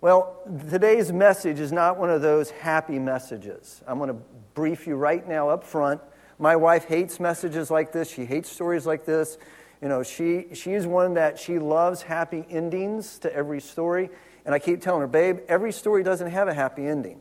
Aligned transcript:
Well, 0.00 0.36
today's 0.70 1.12
message 1.12 1.58
is 1.58 1.72
not 1.72 1.98
one 1.98 2.08
of 2.08 2.22
those 2.22 2.50
happy 2.50 3.00
messages. 3.00 3.82
I'm 3.84 3.98
going 3.98 4.10
to 4.10 4.22
brief 4.54 4.86
you 4.86 4.94
right 4.94 5.26
now 5.26 5.48
up 5.48 5.64
front. 5.64 6.00
My 6.38 6.54
wife 6.54 6.84
hates 6.84 7.18
messages 7.18 7.68
like 7.68 7.90
this. 7.90 8.08
She 8.08 8.24
hates 8.24 8.48
stories 8.48 8.86
like 8.86 9.04
this. 9.04 9.38
You 9.82 9.88
know, 9.88 10.04
she, 10.04 10.54
she's 10.54 10.86
one 10.86 11.14
that 11.14 11.36
she 11.36 11.58
loves 11.58 12.02
happy 12.02 12.46
endings 12.48 13.18
to 13.18 13.34
every 13.34 13.60
story. 13.60 14.08
And 14.46 14.54
I 14.54 14.60
keep 14.60 14.80
telling 14.80 15.00
her, 15.00 15.08
babe, 15.08 15.40
every 15.48 15.72
story 15.72 16.04
doesn't 16.04 16.30
have 16.30 16.46
a 16.46 16.54
happy 16.54 16.86
ending. 16.86 17.20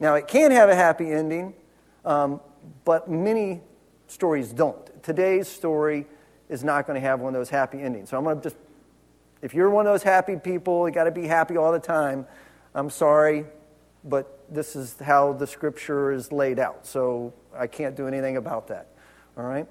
Now, 0.00 0.14
it 0.14 0.26
can 0.26 0.52
have 0.52 0.70
a 0.70 0.74
happy 0.74 1.12
ending, 1.12 1.52
um, 2.06 2.40
but 2.86 3.10
many 3.10 3.60
stories 4.06 4.54
don't. 4.54 5.02
Today's 5.02 5.48
story 5.48 6.06
is 6.48 6.64
not 6.64 6.86
going 6.86 6.98
to 6.98 7.06
have 7.06 7.20
one 7.20 7.34
of 7.34 7.40
those 7.40 7.50
happy 7.50 7.82
endings. 7.82 8.08
So 8.08 8.16
I'm 8.16 8.24
going 8.24 8.40
to 8.40 8.42
just, 8.42 8.56
if 9.42 9.54
you're 9.54 9.70
one 9.70 9.86
of 9.86 9.92
those 9.92 10.02
happy 10.02 10.36
people, 10.36 10.88
you 10.88 10.94
got 10.94 11.04
to 11.04 11.10
be 11.10 11.26
happy 11.26 11.56
all 11.56 11.72
the 11.72 11.78
time. 11.78 12.26
I'm 12.74 12.90
sorry, 12.90 13.46
but 14.04 14.44
this 14.48 14.76
is 14.76 14.96
how 15.00 15.32
the 15.32 15.46
scripture 15.46 16.12
is 16.12 16.32
laid 16.32 16.58
out. 16.58 16.86
So 16.86 17.32
I 17.54 17.66
can't 17.66 17.96
do 17.96 18.06
anything 18.06 18.36
about 18.36 18.68
that. 18.68 18.88
All 19.36 19.44
right? 19.44 19.66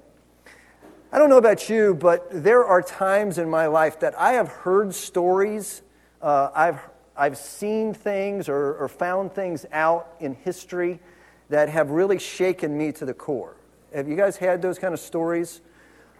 I 1.12 1.18
don't 1.18 1.30
know 1.30 1.38
about 1.38 1.68
you, 1.68 1.94
but 1.94 2.28
there 2.30 2.64
are 2.64 2.82
times 2.82 3.38
in 3.38 3.48
my 3.48 3.66
life 3.66 4.00
that 4.00 4.18
I 4.18 4.32
have 4.32 4.48
heard 4.48 4.94
stories, 4.94 5.82
uh, 6.20 6.50
I've, 6.54 6.80
I've 7.16 7.38
seen 7.38 7.94
things 7.94 8.48
or, 8.48 8.74
or 8.74 8.88
found 8.88 9.32
things 9.32 9.64
out 9.72 10.14
in 10.20 10.34
history 10.34 11.00
that 11.48 11.68
have 11.68 11.90
really 11.90 12.18
shaken 12.18 12.76
me 12.76 12.92
to 12.92 13.04
the 13.04 13.14
core. 13.14 13.56
Have 13.94 14.08
you 14.08 14.16
guys 14.16 14.36
had 14.36 14.60
those 14.60 14.78
kind 14.78 14.92
of 14.92 15.00
stories? 15.00 15.60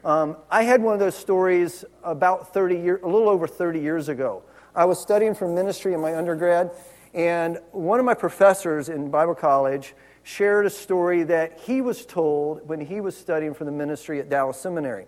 Um, 0.07 0.37
I 0.53 0.63
had 0.63 0.83
one 0.83 0.95
of 0.95 1.01
those 1.01 1.17
stories 1.17 1.85
about 2.05 2.55
30 2.55 2.77
years, 2.77 3.01
a 3.03 3.09
little 3.09 3.29
over 3.29 3.49
30 3.49 3.81
years 3.81 4.09
ago. 4.09 4.45
I 4.73 4.85
was 4.85 5.01
studying 5.01 5.35
for 5.35 5.49
ministry 5.49 5.95
in 5.95 6.01
my 6.01 6.15
undergrad, 6.15 6.71
and 7.13 7.59
one 7.73 7.99
of 7.99 8.07
my 8.07 8.15
professors 8.15 8.89
in 8.89 9.11
Bible 9.11 9.35
college 9.35 9.97
shared 10.23 10.65
a 10.65 10.71
story 10.71 11.25
that 11.25 11.59
he 11.59 11.81
was 11.81 12.07
told 12.07 12.69
when 12.69 12.81
he 12.81 13.01
was 13.01 13.17
studying 13.17 13.53
for 13.53 13.65
the 13.65 13.73
ministry 13.73 14.21
at 14.21 14.29
Dallas 14.29 14.61
Seminary. 14.61 15.07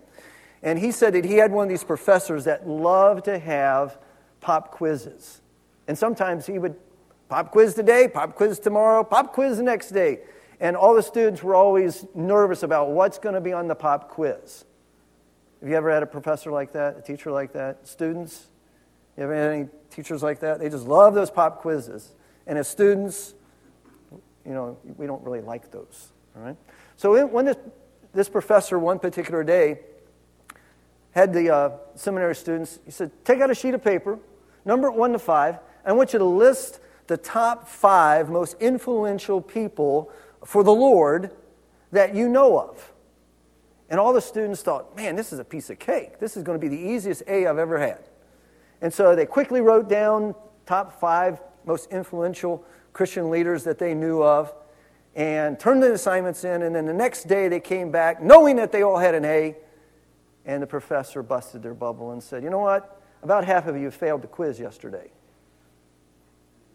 And 0.63 0.77
he 0.77 0.91
said 0.91 1.13
that 1.13 1.23
he 1.23 1.35
had 1.35 1.53
one 1.53 1.63
of 1.63 1.69
these 1.69 1.85
professors 1.85 2.43
that 2.43 2.67
loved 2.67 3.23
to 3.23 3.39
have 3.39 3.97
pop 4.41 4.69
quizzes. 4.69 5.39
And 5.87 5.97
sometimes 5.97 6.45
he 6.45 6.59
would 6.59 6.75
pop 7.29 7.51
quiz 7.51 7.73
today, 7.73 8.09
pop 8.09 8.35
quiz 8.35 8.59
tomorrow, 8.59 9.05
pop 9.05 9.31
quiz 9.31 9.55
the 9.55 9.63
next 9.63 9.91
day. 9.91 10.19
And 10.59 10.75
all 10.75 10.93
the 10.93 11.03
students 11.03 11.41
were 11.41 11.55
always 11.55 12.05
nervous 12.13 12.63
about 12.63 12.89
what's 12.89 13.17
going 13.17 13.35
to 13.35 13.39
be 13.39 13.53
on 13.53 13.69
the 13.69 13.75
pop 13.75 14.09
quiz. 14.09 14.65
Have 15.59 15.69
you 15.69 15.75
ever 15.75 15.91
had 15.91 16.03
a 16.03 16.07
professor 16.07 16.51
like 16.51 16.73
that, 16.73 16.97
a 16.97 17.01
teacher 17.01 17.31
like 17.31 17.53
that? 17.53 17.87
Students? 17.87 18.47
You 19.17 19.23
ever 19.23 19.35
had 19.35 19.51
any 19.51 19.67
teachers 19.91 20.23
like 20.23 20.39
that? 20.39 20.59
They 20.59 20.69
just 20.69 20.87
love 20.87 21.13
those 21.13 21.29
pop 21.29 21.59
quizzes. 21.59 22.13
And 22.47 22.57
as 22.57 22.67
students, 22.67 23.33
you 24.45 24.53
know, 24.53 24.77
we 24.97 25.05
don't 25.05 25.21
really 25.23 25.41
like 25.41 25.71
those. 25.71 26.09
All 26.35 26.43
right? 26.43 26.55
So 26.95 27.25
when 27.27 27.45
this, 27.45 27.57
this 28.13 28.29
professor, 28.29 28.79
one 28.79 28.99
particular 28.99 29.43
day, 29.43 29.79
had 31.11 31.33
the 31.33 31.53
uh, 31.53 31.71
seminary 31.95 32.35
students, 32.35 32.79
he 32.85 32.91
said, 32.91 33.11
take 33.25 33.41
out 33.41 33.51
a 33.51 33.55
sheet 33.55 33.73
of 33.73 33.83
paper, 33.83 34.17
number 34.63 34.89
one 34.89 35.11
to 35.11 35.19
five. 35.19 35.59
I 35.85 35.91
want 35.91 36.13
you 36.13 36.19
to 36.19 36.25
list 36.25 36.79
the 37.07 37.17
top 37.17 37.67
five 37.67 38.29
most 38.29 38.55
influential 38.61 39.41
people 39.41 40.11
for 40.45 40.63
the 40.63 40.71
Lord 40.73 41.31
that 41.91 42.15
you 42.15 42.29
know 42.29 42.59
of. 42.59 42.88
And 43.89 43.99
all 43.99 44.13
the 44.13 44.21
students 44.21 44.61
thought, 44.61 44.95
man, 44.95 45.15
this 45.15 45.33
is 45.33 45.39
a 45.39 45.43
piece 45.43 45.69
of 45.69 45.79
cake. 45.79 46.19
This 46.19 46.37
is 46.37 46.43
going 46.43 46.59
to 46.59 46.61
be 46.61 46.67
the 46.67 46.81
easiest 46.81 47.23
A 47.27 47.47
I've 47.47 47.57
ever 47.57 47.79
had. 47.79 48.03
And 48.81 48.93
so 48.93 49.15
they 49.15 49.25
quickly 49.25 49.61
wrote 49.61 49.89
down 49.89 50.35
top 50.65 50.99
five 50.99 51.41
most 51.65 51.91
influential 51.91 52.63
Christian 52.93 53.29
leaders 53.29 53.63
that 53.63 53.79
they 53.79 53.93
knew 53.93 54.21
of 54.23 54.53
and 55.15 55.59
turned 55.59 55.81
the 55.81 55.91
assignments 55.91 56.43
in. 56.43 56.61
And 56.61 56.75
then 56.75 56.85
the 56.85 56.93
next 56.93 57.27
day 57.27 57.47
they 57.47 57.59
came 57.59 57.91
back 57.91 58.21
knowing 58.21 58.57
that 58.57 58.71
they 58.71 58.83
all 58.83 58.97
had 58.97 59.15
an 59.15 59.25
A. 59.25 59.55
And 60.45 60.63
the 60.63 60.67
professor 60.67 61.21
busted 61.21 61.61
their 61.63 61.73
bubble 61.73 62.11
and 62.11 62.23
said, 62.23 62.43
You 62.43 62.49
know 62.49 62.59
what? 62.59 63.01
About 63.21 63.43
half 63.43 63.67
of 63.67 63.75
you 63.75 63.91
failed 63.91 64.21
the 64.21 64.27
quiz 64.27 64.59
yesterday. 64.59 65.11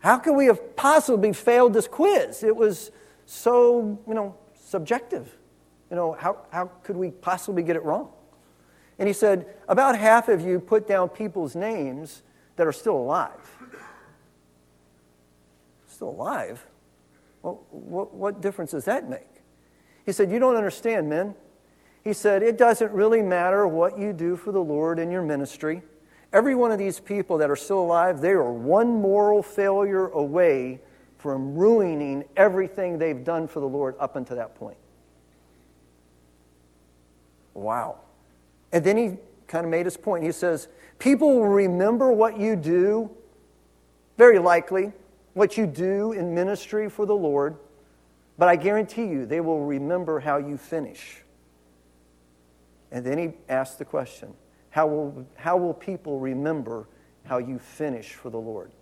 How 0.00 0.18
could 0.18 0.34
we 0.34 0.46
have 0.46 0.76
possibly 0.76 1.32
failed 1.32 1.72
this 1.72 1.88
quiz? 1.88 2.42
It 2.42 2.54
was 2.54 2.90
so, 3.24 3.98
you 4.06 4.12
know, 4.12 4.36
subjective. 4.54 5.34
You 5.90 5.96
know, 5.96 6.12
how, 6.12 6.38
how 6.50 6.66
could 6.82 6.96
we 6.96 7.10
possibly 7.10 7.62
get 7.62 7.76
it 7.76 7.82
wrong? 7.82 8.10
And 8.98 9.08
he 9.08 9.12
said, 9.12 9.46
About 9.68 9.98
half 9.98 10.28
of 10.28 10.40
you 10.40 10.60
put 10.60 10.86
down 10.86 11.08
people's 11.08 11.54
names 11.54 12.22
that 12.56 12.66
are 12.66 12.72
still 12.72 12.96
alive 12.96 13.54
still 15.94 16.10
alive. 16.10 16.66
Well, 17.42 17.64
what, 17.70 18.12
what 18.14 18.40
difference 18.40 18.72
does 18.72 18.84
that 18.86 19.08
make? 19.08 19.26
He 20.04 20.12
said, 20.12 20.30
You 20.30 20.38
don't 20.38 20.56
understand, 20.56 21.08
men. 21.08 21.34
He 22.02 22.12
said, 22.12 22.42
It 22.42 22.58
doesn't 22.58 22.92
really 22.92 23.22
matter 23.22 23.66
what 23.66 23.98
you 23.98 24.12
do 24.12 24.36
for 24.36 24.52
the 24.52 24.62
Lord 24.62 24.98
in 24.98 25.10
your 25.10 25.22
ministry. 25.22 25.82
Every 26.32 26.54
one 26.54 26.72
of 26.72 26.78
these 26.78 26.98
people 26.98 27.38
that 27.38 27.50
are 27.50 27.56
still 27.56 27.80
alive, 27.80 28.20
they 28.20 28.30
are 28.30 28.52
one 28.52 29.00
moral 29.00 29.42
failure 29.42 30.08
away 30.08 30.80
from 31.16 31.54
ruining 31.54 32.24
everything 32.36 32.98
they've 32.98 33.24
done 33.24 33.46
for 33.46 33.60
the 33.60 33.68
Lord 33.68 33.94
up 34.00 34.16
until 34.16 34.36
that 34.36 34.56
point. 34.56 34.76
Wow. 37.54 38.00
And 38.72 38.84
then 38.84 38.96
he 38.96 39.16
kind 39.46 39.64
of 39.64 39.70
made 39.70 39.86
his 39.86 39.96
point. 39.96 40.24
He 40.24 40.32
says, 40.32 40.68
People 40.98 41.34
will 41.34 41.48
remember 41.48 42.12
what 42.12 42.38
you 42.38 42.56
do, 42.56 43.10
very 44.18 44.38
likely, 44.38 44.92
what 45.34 45.56
you 45.56 45.66
do 45.66 46.12
in 46.12 46.34
ministry 46.34 46.88
for 46.88 47.06
the 47.06 47.14
Lord, 47.14 47.56
but 48.38 48.48
I 48.48 48.56
guarantee 48.56 49.06
you 49.06 49.26
they 49.26 49.40
will 49.40 49.64
remember 49.64 50.20
how 50.20 50.38
you 50.38 50.56
finish. 50.56 51.22
And 52.90 53.04
then 53.04 53.18
he 53.18 53.32
asked 53.48 53.78
the 53.78 53.84
question 53.84 54.34
how 54.70 54.86
will, 54.86 55.26
how 55.36 55.56
will 55.56 55.74
people 55.74 56.18
remember 56.18 56.88
how 57.24 57.38
you 57.38 57.58
finish 57.58 58.14
for 58.14 58.30
the 58.30 58.38
Lord? 58.38 58.72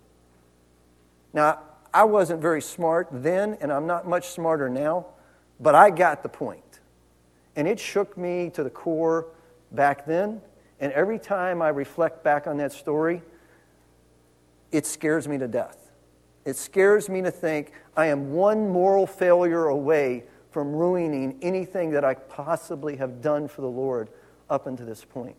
Now, 1.35 1.61
I 1.93 2.05
wasn't 2.05 2.41
very 2.41 2.63
smart 2.63 3.09
then, 3.11 3.59
and 3.61 3.71
I'm 3.71 3.87
not 3.87 4.09
much 4.09 4.29
smarter 4.29 4.71
now, 4.71 5.07
but 5.61 5.75
I 5.75 5.91
got 5.91 6.23
the 6.23 6.29
point. 6.29 6.72
And 7.57 7.69
it 7.69 7.79
shook 7.79 8.17
me 8.17 8.51
to 8.51 8.63
the 8.63 8.71
core 8.71 9.27
back 9.73 10.07
then. 10.07 10.41
And 10.81 10.93
every 10.93 11.19
time 11.19 11.63
I 11.63 11.69
reflect 11.69 12.25
back 12.25 12.47
on 12.47 12.57
that 12.59 12.73
story, 12.73 13.23
it 14.71 14.87
scares 14.87 15.29
me 15.29 15.39
to 15.39 15.47
death. 15.47 15.91
It 16.45 16.57
scares 16.57 17.09
me 17.09 17.23
to 17.23 17.31
think 17.31 17.73
I 17.97 18.07
am 18.07 18.33
one 18.33 18.69
moral 18.69 19.07
failure 19.07 19.67
away 19.67 20.25
from 20.51 20.73
ruining 20.73 21.39
anything 21.41 21.91
that 21.91 22.05
I 22.05 22.15
possibly 22.15 22.97
have 22.97 23.23
done 23.23 23.49
for 23.49 23.61
the 23.61 23.69
Lord 23.69 24.11
up 24.51 24.67
until 24.67 24.87
this 24.87 25.05
point. 25.05 25.37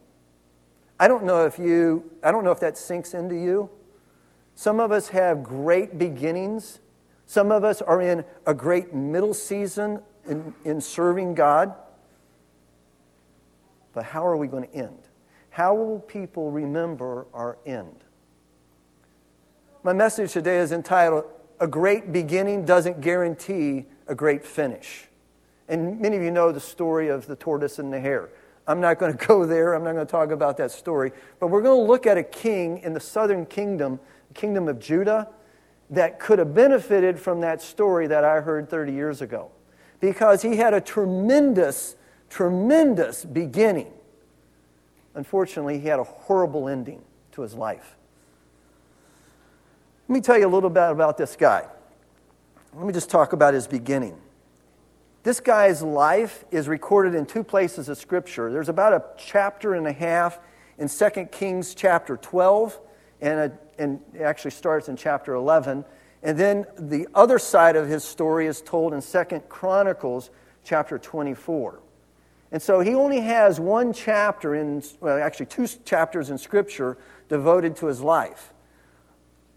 I 0.99 1.07
don't 1.07 1.23
know 1.23 1.45
if 1.45 1.59
you, 1.59 2.09
I 2.23 2.31
don't 2.31 2.43
know 2.43 2.51
if 2.51 2.59
that 2.61 2.77
sinks 2.77 3.13
into 3.13 3.35
you. 3.35 3.69
Some 4.55 4.79
of 4.79 4.91
us 4.91 5.09
have 5.09 5.43
great 5.43 5.97
beginnings. 5.97 6.79
Some 7.25 7.51
of 7.51 7.63
us 7.63 7.81
are 7.81 8.01
in 8.01 8.23
a 8.45 8.53
great 8.53 8.93
middle 8.93 9.33
season 9.33 10.01
in, 10.27 10.53
in 10.63 10.79
serving 10.79 11.35
God. 11.35 11.73
But 13.93 14.05
how 14.05 14.25
are 14.25 14.37
we 14.37 14.47
going 14.47 14.67
to 14.67 14.75
end? 14.75 14.97
How 15.49 15.75
will 15.75 15.99
people 15.99 16.51
remember 16.51 17.27
our 17.33 17.57
end? 17.65 18.03
My 19.83 19.93
message 19.93 20.33
today 20.33 20.57
is 20.57 20.71
entitled 20.71 21.25
A 21.59 21.67
Great 21.67 22.11
Beginning 22.11 22.65
Doesn't 22.65 23.01
Guarantee 23.01 23.85
a 24.07 24.15
Great 24.15 24.45
Finish. 24.45 25.07
And 25.67 25.99
many 25.99 26.17
of 26.17 26.23
you 26.23 26.31
know 26.31 26.51
the 26.51 26.59
story 26.59 27.09
of 27.09 27.27
the 27.27 27.35
tortoise 27.35 27.79
and 27.79 27.91
the 27.91 27.99
hare. 27.99 28.29
I'm 28.67 28.79
not 28.79 28.99
going 28.99 29.15
to 29.17 29.27
go 29.27 29.45
there. 29.45 29.73
I'm 29.73 29.83
not 29.83 29.93
going 29.93 30.05
to 30.05 30.11
talk 30.11 30.31
about 30.31 30.57
that 30.57 30.71
story. 30.71 31.11
But 31.39 31.47
we're 31.47 31.61
going 31.61 31.79
to 31.79 31.87
look 31.87 32.07
at 32.07 32.17
a 32.17 32.23
king 32.23 32.79
in 32.79 32.93
the 32.93 32.99
southern 32.99 33.45
kingdom, 33.45 33.99
the 34.29 34.33
kingdom 34.33 34.67
of 34.67 34.79
Judah, 34.79 35.27
that 35.89 36.19
could 36.19 36.39
have 36.39 36.53
benefited 36.53 37.19
from 37.19 37.41
that 37.41 37.61
story 37.61 38.07
that 38.07 38.23
I 38.23 38.41
heard 38.41 38.69
30 38.69 38.93
years 38.93 39.21
ago. 39.21 39.51
Because 39.99 40.41
he 40.41 40.57
had 40.57 40.73
a 40.73 40.81
tremendous, 40.81 41.95
tremendous 42.33 43.23
beginning. 43.23 43.91
Unfortunately, 45.13 45.79
he 45.79 45.87
had 45.87 45.99
a 45.99 46.03
horrible 46.03 46.67
ending 46.67 46.99
to 47.31 47.43
his 47.43 47.53
life. 47.53 47.95
Let 50.07 50.13
me 50.15 50.21
tell 50.21 50.39
you 50.39 50.47
a 50.47 50.49
little 50.49 50.71
bit 50.71 50.89
about 50.89 51.15
this 51.15 51.35
guy. 51.35 51.67
Let 52.73 52.87
me 52.87 52.91
just 52.91 53.11
talk 53.11 53.33
about 53.33 53.53
his 53.53 53.67
beginning. 53.67 54.19
This 55.21 55.39
guy's 55.39 55.83
life 55.83 56.43
is 56.49 56.67
recorded 56.67 57.13
in 57.13 57.27
two 57.27 57.43
places 57.43 57.87
of 57.87 57.99
Scripture. 57.99 58.51
There's 58.51 58.67
about 58.67 58.93
a 58.93 59.03
chapter 59.15 59.75
and 59.75 59.85
a 59.85 59.93
half 59.93 60.39
in 60.79 60.89
2 60.89 61.09
Kings 61.31 61.75
chapter 61.75 62.17
12, 62.17 62.79
and, 63.21 63.39
a, 63.39 63.51
and 63.77 64.01
it 64.15 64.23
actually 64.23 64.51
starts 64.51 64.89
in 64.89 64.97
chapter 64.97 65.35
11. 65.35 65.85
And 66.23 66.37
then 66.37 66.65
the 66.79 67.07
other 67.13 67.37
side 67.37 67.75
of 67.75 67.87
his 67.87 68.03
story 68.03 68.47
is 68.47 68.59
told 68.59 68.91
in 68.91 69.03
2 69.03 69.23
Chronicles 69.49 70.31
chapter 70.63 70.97
24. 70.97 71.79
And 72.53 72.61
so 72.61 72.81
he 72.81 72.93
only 72.93 73.19
has 73.19 73.59
one 73.59 73.91
chapter 73.93 74.53
in, 74.53 74.83
well, 75.01 75.17
actually 75.17 75.47
two 75.47 75.65
chapters 75.83 76.29
in 76.29 76.37
Scripture 76.37 76.99
devoted 77.27 77.75
to 77.77 77.87
his 77.87 77.99
life. 77.99 78.53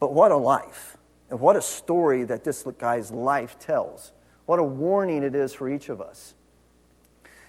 But 0.01 0.15
what 0.15 0.33
a 0.33 0.37
life. 0.37 0.97
And 1.29 1.39
what 1.39 1.57
a 1.57 1.63
story 1.63 2.25
that 2.25 2.43
this 2.43 2.67
guy's 2.79 3.11
life 3.11 3.59
tells. 3.59 4.13
What 4.47 4.59
a 4.59 4.65
warning 4.65 5.23
it 5.23 5.35
is 5.35 5.53
for 5.53 5.69
each 5.69 5.91
of 5.91 6.01
us. 6.01 6.35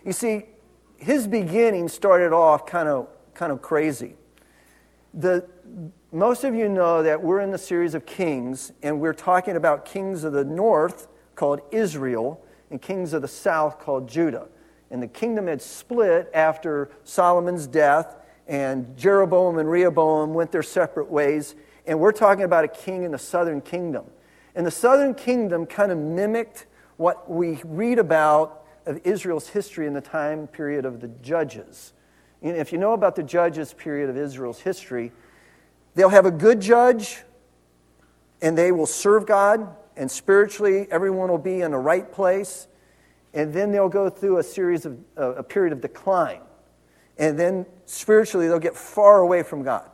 You 0.04 0.12
see, 0.12 0.48
his 0.98 1.28
beginning 1.28 1.88
started 1.88 2.34
off 2.34 2.66
kind 2.66 2.90
of, 2.90 3.08
kind 3.34 3.54
of 3.54 3.62
crazy. 3.62 4.16
The, 5.14 5.48
most 6.12 6.44
of 6.44 6.56
you 6.56 6.68
know 6.68 7.04
that 7.04 7.24
we're 7.24 7.40
in 7.40 7.52
the 7.52 7.58
series 7.58 7.94
of 7.94 8.06
kings, 8.06 8.74
and 8.84 9.00
we're 9.00 9.14
talking 9.14 9.56
about 9.56 9.86
kings 9.86 10.26
of 10.26 10.34
the 10.34 10.44
north 10.44 11.08
called 11.36 11.62
Israel 11.72 12.44
and 12.70 12.82
kings 12.82 13.14
of 13.14 13.22
the 13.22 13.30
south 13.30 13.80
called 13.80 14.10
Judah. 14.10 14.50
And 14.90 15.02
the 15.02 15.08
kingdom 15.08 15.48
had 15.48 15.62
split 15.62 16.30
after 16.34 16.90
Solomon's 17.04 17.68
death, 17.68 18.16
and 18.48 18.96
Jeroboam 18.98 19.58
and 19.58 19.70
Rehoboam 19.70 20.34
went 20.34 20.52
their 20.52 20.64
separate 20.64 21.12
ways. 21.12 21.56
And 21.86 22.00
we're 22.00 22.14
talking 22.14 22.44
about 22.44 22.64
a 22.64 22.70
king 22.70 23.04
in 23.04 23.12
the 23.12 23.18
southern 23.18 23.62
kingdom. 23.62 24.06
And 24.56 24.66
the 24.66 24.72
southern 24.72 25.14
kingdom 25.14 25.66
kind 25.66 25.92
of 25.92 25.98
mimicked 25.98 26.66
what 26.96 27.30
we 27.30 27.60
read 27.64 28.00
about 28.00 28.66
of 28.86 29.00
Israel's 29.04 29.50
history 29.50 29.86
in 29.86 29.94
the 29.94 30.02
time 30.02 30.48
period 30.48 30.86
of 30.86 31.02
the 31.02 31.10
judges. 31.22 31.94
And 32.42 32.56
if 32.56 32.72
you 32.72 32.78
know 32.78 32.94
about 32.94 33.16
the 33.16 33.24
judges 33.24 33.74
period 33.74 34.10
of 34.10 34.18
Israel's 34.18 34.60
history, 34.60 35.12
they'll 35.96 36.10
have 36.10 36.26
a 36.26 36.32
good 36.32 36.62
judge 36.62 37.24
and 38.42 38.58
they 38.58 38.72
will 38.72 38.86
serve 38.86 39.26
God, 39.26 39.76
and 39.96 40.12
spiritually, 40.12 40.88
everyone 40.92 41.30
will 41.30 41.38
be 41.40 41.62
in 41.62 41.72
the 41.72 41.78
right 41.78 42.12
place. 42.12 42.68
And 43.38 43.54
then 43.54 43.72
they'll 43.72 43.88
go 43.88 44.10
through 44.10 44.40
a 44.40 44.44
series 44.44 44.88
of 44.88 44.98
uh, 45.16 45.36
a 45.36 45.44
period 45.44 45.72
of 45.72 45.80
decline. 45.80 46.42
And 47.20 47.38
then 47.38 47.68
spiritually, 47.86 48.48
they'll 48.48 48.58
get 48.58 48.76
far 48.76 49.20
away 49.20 49.44
from 49.44 49.62
God. 49.62 49.88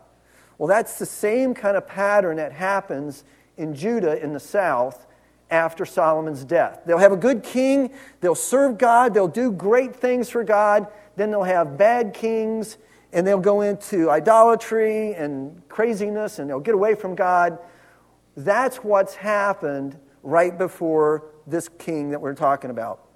Well, 0.57 0.69
that's 0.69 0.97
the 0.97 1.05
same 1.05 1.53
kind 1.53 1.75
of 1.75 1.85
pattern 1.85 2.37
that 2.37 2.53
happens 2.53 3.25
in 3.57 3.75
Judah 3.75 4.23
in 4.23 4.31
the 4.31 4.39
south 4.39 5.05
after 5.51 5.85
Solomon's 5.85 6.45
death. 6.45 6.83
They'll 6.85 6.99
have 6.99 7.11
a 7.11 7.17
good 7.17 7.43
king, 7.43 7.91
they'll 8.21 8.33
serve 8.33 8.77
God, 8.77 9.13
they'll 9.13 9.27
do 9.27 9.51
great 9.51 9.93
things 9.93 10.29
for 10.29 10.45
God, 10.45 10.87
then 11.17 11.29
they'll 11.29 11.43
have 11.43 11.77
bad 11.77 12.13
kings, 12.13 12.77
and 13.11 13.27
they'll 13.27 13.39
go 13.41 13.59
into 13.59 14.09
idolatry 14.09 15.15
and 15.15 15.61
craziness, 15.67 16.39
and 16.39 16.49
they'll 16.49 16.61
get 16.61 16.75
away 16.75 16.95
from 16.95 17.13
God. 17.13 17.59
That's 18.37 18.77
what's 18.77 19.15
happened 19.15 19.99
right 20.21 20.57
before 20.57 21.25
this 21.45 21.67
king 21.77 22.11
that 22.11 22.21
we're 22.21 22.35
talking 22.35 22.69
about 22.69 23.09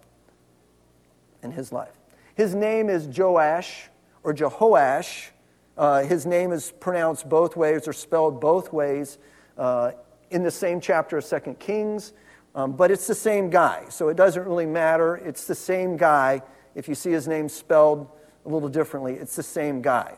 in 1.48 1.54
his 1.54 1.72
life. 1.72 1.98
His 2.36 2.54
name 2.54 2.90
is 2.90 3.08
Joash 3.08 3.90
or 4.24 4.34
Jehoash. 4.34 5.30
Uh, 5.78 6.04
his 6.04 6.26
name 6.26 6.52
is 6.52 6.72
pronounced 6.80 7.28
both 7.28 7.56
ways 7.56 7.88
or 7.88 7.94
spelled 7.94 8.40
both 8.40 8.74
ways 8.74 9.18
uh, 9.58 9.92
in 10.30 10.44
the 10.44 10.52
same 10.52 10.82
chapter 10.82 11.18
of 11.18 11.24
Second 11.24 11.60
Kings, 11.60 12.14
um, 12.54 12.74
but 12.74 12.92
it's 12.92 13.08
the 13.08 13.16
same 13.16 13.50
guy, 13.50 13.86
so 13.90 14.10
it 14.10 14.18
doesn't 14.18 14.46
really 14.46 14.66
matter. 14.66 15.16
It's 15.16 15.46
the 15.46 15.56
same 15.56 15.98
guy. 15.98 16.42
If 16.76 16.88
you 16.90 16.96
see 16.96 17.12
his 17.12 17.28
name 17.28 17.48
spelled 17.48 18.08
a 18.46 18.50
little 18.50 18.70
differently, 18.70 19.14
it's 19.14 19.36
the 19.36 19.44
same 19.44 19.82
guy. 19.82 20.18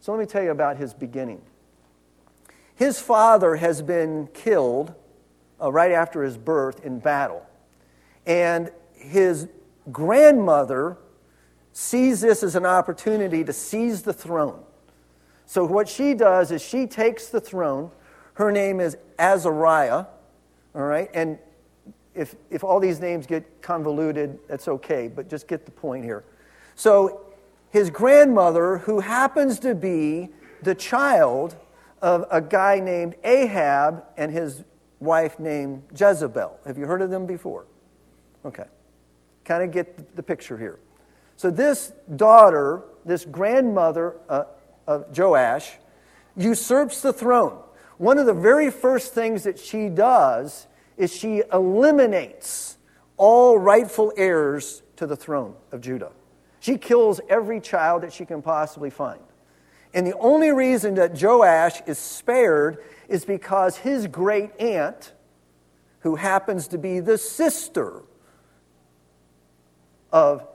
So 0.00 0.12
let 0.12 0.18
me 0.18 0.26
tell 0.26 0.42
you 0.42 0.50
about 0.50 0.76
his 0.76 0.94
beginning. 0.94 1.42
His 2.74 3.00
father 3.00 3.56
has 3.56 3.82
been 3.82 4.28
killed 4.34 4.94
uh, 5.60 5.70
right 5.70 5.92
after 5.92 6.22
his 6.22 6.36
birth 6.36 6.84
in 6.84 6.98
battle. 6.98 7.46
And 8.26 8.70
his 9.02 9.48
grandmother 9.90 10.98
sees 11.72 12.20
this 12.20 12.42
as 12.42 12.54
an 12.54 12.66
opportunity 12.66 13.42
to 13.44 13.52
seize 13.52 14.02
the 14.02 14.12
throne. 14.12 14.62
So, 15.46 15.64
what 15.64 15.88
she 15.88 16.14
does 16.14 16.50
is 16.50 16.62
she 16.62 16.86
takes 16.86 17.28
the 17.28 17.40
throne. 17.40 17.90
Her 18.34 18.50
name 18.50 18.80
is 18.80 18.96
Athaliah, 19.18 20.06
all 20.74 20.82
right? 20.82 21.10
And 21.12 21.38
if, 22.14 22.34
if 22.50 22.64
all 22.64 22.80
these 22.80 23.00
names 23.00 23.26
get 23.26 23.60
convoluted, 23.60 24.38
that's 24.48 24.68
okay, 24.68 25.08
but 25.08 25.28
just 25.28 25.48
get 25.48 25.64
the 25.64 25.72
point 25.72 26.04
here. 26.04 26.24
So, 26.74 27.26
his 27.70 27.90
grandmother, 27.90 28.78
who 28.78 29.00
happens 29.00 29.58
to 29.60 29.74
be 29.74 30.28
the 30.62 30.74
child 30.74 31.56
of 32.00 32.26
a 32.30 32.40
guy 32.40 32.80
named 32.80 33.14
Ahab 33.24 34.04
and 34.16 34.30
his 34.30 34.64
wife 35.00 35.38
named 35.38 35.82
Jezebel. 35.98 36.58
Have 36.66 36.78
you 36.78 36.86
heard 36.86 37.02
of 37.02 37.10
them 37.10 37.26
before? 37.26 37.66
Okay. 38.44 38.64
Kind 39.44 39.62
of 39.62 39.70
get 39.72 40.16
the 40.16 40.22
picture 40.22 40.56
here. 40.56 40.78
So, 41.36 41.50
this 41.50 41.92
daughter, 42.14 42.82
this 43.04 43.24
grandmother 43.24 44.16
uh, 44.28 44.44
of 44.86 45.16
Joash, 45.16 45.72
usurps 46.36 47.02
the 47.02 47.12
throne. 47.12 47.58
One 47.98 48.18
of 48.18 48.26
the 48.26 48.34
very 48.34 48.70
first 48.70 49.14
things 49.14 49.44
that 49.44 49.58
she 49.58 49.88
does 49.88 50.66
is 50.96 51.14
she 51.14 51.42
eliminates 51.52 52.76
all 53.16 53.58
rightful 53.58 54.12
heirs 54.16 54.82
to 54.96 55.06
the 55.06 55.16
throne 55.16 55.54
of 55.70 55.80
Judah. 55.80 56.12
She 56.60 56.78
kills 56.78 57.20
every 57.28 57.60
child 57.60 58.02
that 58.02 58.12
she 58.12 58.24
can 58.24 58.42
possibly 58.42 58.90
find. 58.90 59.20
And 59.94 60.06
the 60.06 60.16
only 60.18 60.52
reason 60.52 60.94
that 60.94 61.20
Joash 61.20 61.82
is 61.86 61.98
spared 61.98 62.78
is 63.08 63.24
because 63.24 63.76
his 63.76 64.06
great 64.06 64.50
aunt, 64.60 65.12
who 66.00 66.16
happens 66.16 66.68
to 66.68 66.78
be 66.78 67.00
the 67.00 67.18
sister 67.18 68.02
of 70.12 70.46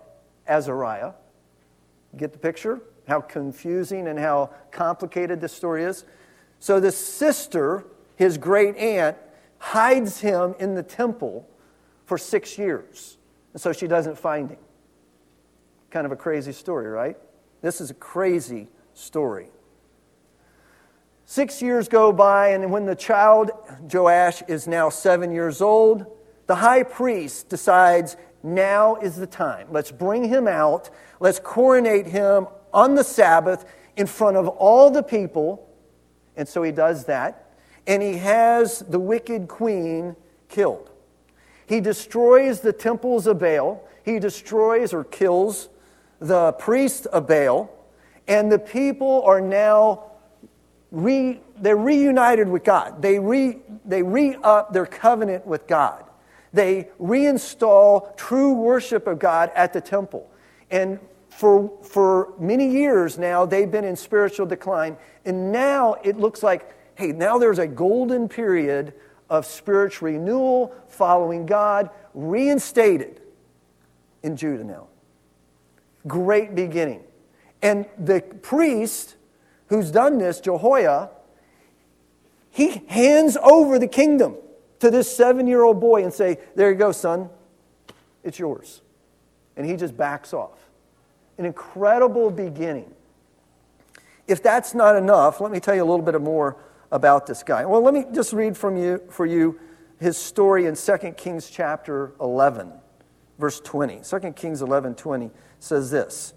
Athaliah. 0.50 1.14
Get 2.16 2.32
the 2.32 2.40
picture? 2.40 2.82
How 3.08 3.22
confusing 3.22 4.08
and 4.08 4.20
how 4.20 4.52
complicated 4.72 5.42
this 5.42 5.54
story 5.54 5.84
is. 5.84 6.06
So, 6.60 6.80
the 6.80 6.92
sister, 6.92 7.86
his 8.16 8.38
great 8.38 8.76
aunt, 8.78 9.18
hides 9.60 10.22
him 10.22 10.56
in 10.60 10.76
the 10.76 10.84
temple 10.84 11.48
for 12.06 12.18
six 12.18 12.58
years. 12.58 13.18
And 13.54 13.62
so 13.62 13.74
she 13.74 13.88
doesn't 13.88 14.18
find 14.18 14.50
him. 14.50 14.60
Kind 15.90 16.06
of 16.06 16.12
a 16.12 16.16
crazy 16.16 16.52
story, 16.52 16.88
right? 16.88 17.18
This 17.62 17.82
is 17.82 17.90
a 17.90 17.96
crazy 17.96 18.68
story. 18.94 19.48
Six 21.26 21.62
years 21.62 21.90
go 21.90 22.14
by, 22.14 22.50
and 22.50 22.72
when 22.72 22.86
the 22.86 22.96
child, 22.96 23.52
Joash, 23.92 24.42
is 24.48 24.68
now 24.68 24.90
seven 24.90 25.32
years 25.32 25.62
old, 25.62 26.06
the 26.46 26.56
high 26.56 26.84
priest 26.84 27.50
decides 27.50 28.16
now 28.44 28.96
is 28.96 29.16
the 29.16 29.28
time. 29.28 29.68
Let's 29.72 29.92
bring 29.92 30.26
him 30.30 30.48
out. 30.48 30.90
Let's 31.20 31.40
coronate 31.40 32.08
him 32.08 32.48
on 32.74 32.96
the 32.96 33.04
Sabbath 33.04 33.66
in 33.96 34.08
front 34.08 34.38
of 34.38 34.48
all 34.48 34.92
the 34.92 35.04
people. 35.04 35.68
And 36.36 36.48
so 36.48 36.64
he 36.64 36.72
does 36.72 37.06
that. 37.06 37.56
And 37.88 38.02
he 38.04 38.18
has 38.18 38.80
the 38.80 39.00
wicked 39.00 39.48
queen 39.48 40.16
killed. 40.50 40.90
He 41.66 41.82
destroys 41.82 42.62
the 42.62 42.74
temples 42.74 43.28
of 43.28 43.40
Baal. 43.40 43.84
He 44.04 44.20
destroys 44.20 44.94
or 44.94 45.04
kills 45.04 45.70
the 46.20 46.54
priest 46.54 47.08
of 47.08 47.28
Baal. 47.28 47.70
And 48.28 48.52
the 48.52 48.60
people 48.60 49.24
are 49.24 49.42
now 49.42 50.12
re, 50.92 51.40
they're 51.58 51.76
reunited 51.76 52.48
with 52.48 52.64
God. 52.64 53.02
They 53.02 53.20
re, 53.20 53.58
they 53.86 54.04
re-up 54.04 54.74
their 54.74 54.86
covenant 54.86 55.46
with 55.48 55.68
God 55.68 56.07
they 56.58 56.90
reinstall 57.00 58.16
true 58.18 58.54
worship 58.54 59.08
of 59.08 59.20
God 59.20 59.52
at 59.56 59.74
the 59.74 59.82
temple. 59.82 60.30
And 60.72 61.00
for, 61.30 61.72
for 61.84 62.34
many 62.40 62.68
years 62.68 63.18
now, 63.18 63.46
they've 63.46 63.70
been 63.70 63.84
in 63.84 63.96
spiritual 63.96 64.46
decline. 64.46 64.98
And 65.26 65.52
now 65.52 65.96
it 66.04 66.18
looks 66.18 66.42
like, 66.42 66.74
hey, 66.96 67.12
now 67.12 67.38
there's 67.38 67.60
a 67.60 67.68
golden 67.68 68.28
period 68.28 68.94
of 69.30 69.46
spiritual 69.46 70.10
renewal, 70.10 70.74
following 70.88 71.46
God, 71.46 71.90
reinstated 72.14 73.22
in 74.24 74.36
Judah 74.36 74.64
now. 74.64 74.88
Great 76.08 76.56
beginning. 76.56 77.04
And 77.62 77.86
the 77.98 78.22
priest 78.22 79.16
who's 79.68 79.92
done 79.92 80.18
this, 80.18 80.40
Jehoiada, 80.40 81.12
he 82.50 82.84
hands 82.88 83.38
over 83.38 83.78
the 83.78 83.88
kingdom 83.88 84.36
to 84.80 84.92
this 84.92 85.14
seven 85.14 85.48
year 85.48 85.64
old 85.64 85.80
boy 85.80 86.04
and 86.04 86.14
say, 86.14 86.38
There 86.56 86.72
you 86.72 86.78
go, 86.78 86.92
son, 86.92 87.30
it's 88.24 88.40
yours. 88.40 88.82
And 89.56 89.66
he 89.66 89.76
just 89.76 89.98
backs 89.98 90.34
off. 90.34 90.60
An 91.38 91.46
incredible 91.46 92.30
beginning. 92.30 92.94
If 94.28 94.44
that's 94.44 94.74
not 94.74 94.96
enough, 94.96 95.40
let 95.40 95.52
me 95.52 95.60
tell 95.60 95.76
you 95.76 95.84
a 95.84 95.86
little 95.86 96.06
bit 96.06 96.20
more 96.22 96.58
about 96.92 97.26
this 97.26 97.44
guy. 97.44 97.66
Well, 97.66 97.82
let 97.82 97.94
me 97.94 98.06
just 98.14 98.34
read 98.34 98.58
from 98.58 98.78
you 98.78 99.02
for 99.10 99.26
you 99.26 99.60
his 100.00 100.18
story 100.18 100.66
in 100.66 100.76
2 100.76 100.98
Kings 101.18 101.50
chapter 101.50 102.14
11, 102.22 102.72
verse 103.40 103.60
20. 103.62 104.02
2 104.08 104.20
Kings 104.34 104.62
11, 104.62 104.96
20 104.96 105.32
says 105.60 105.90
this. 105.90 106.34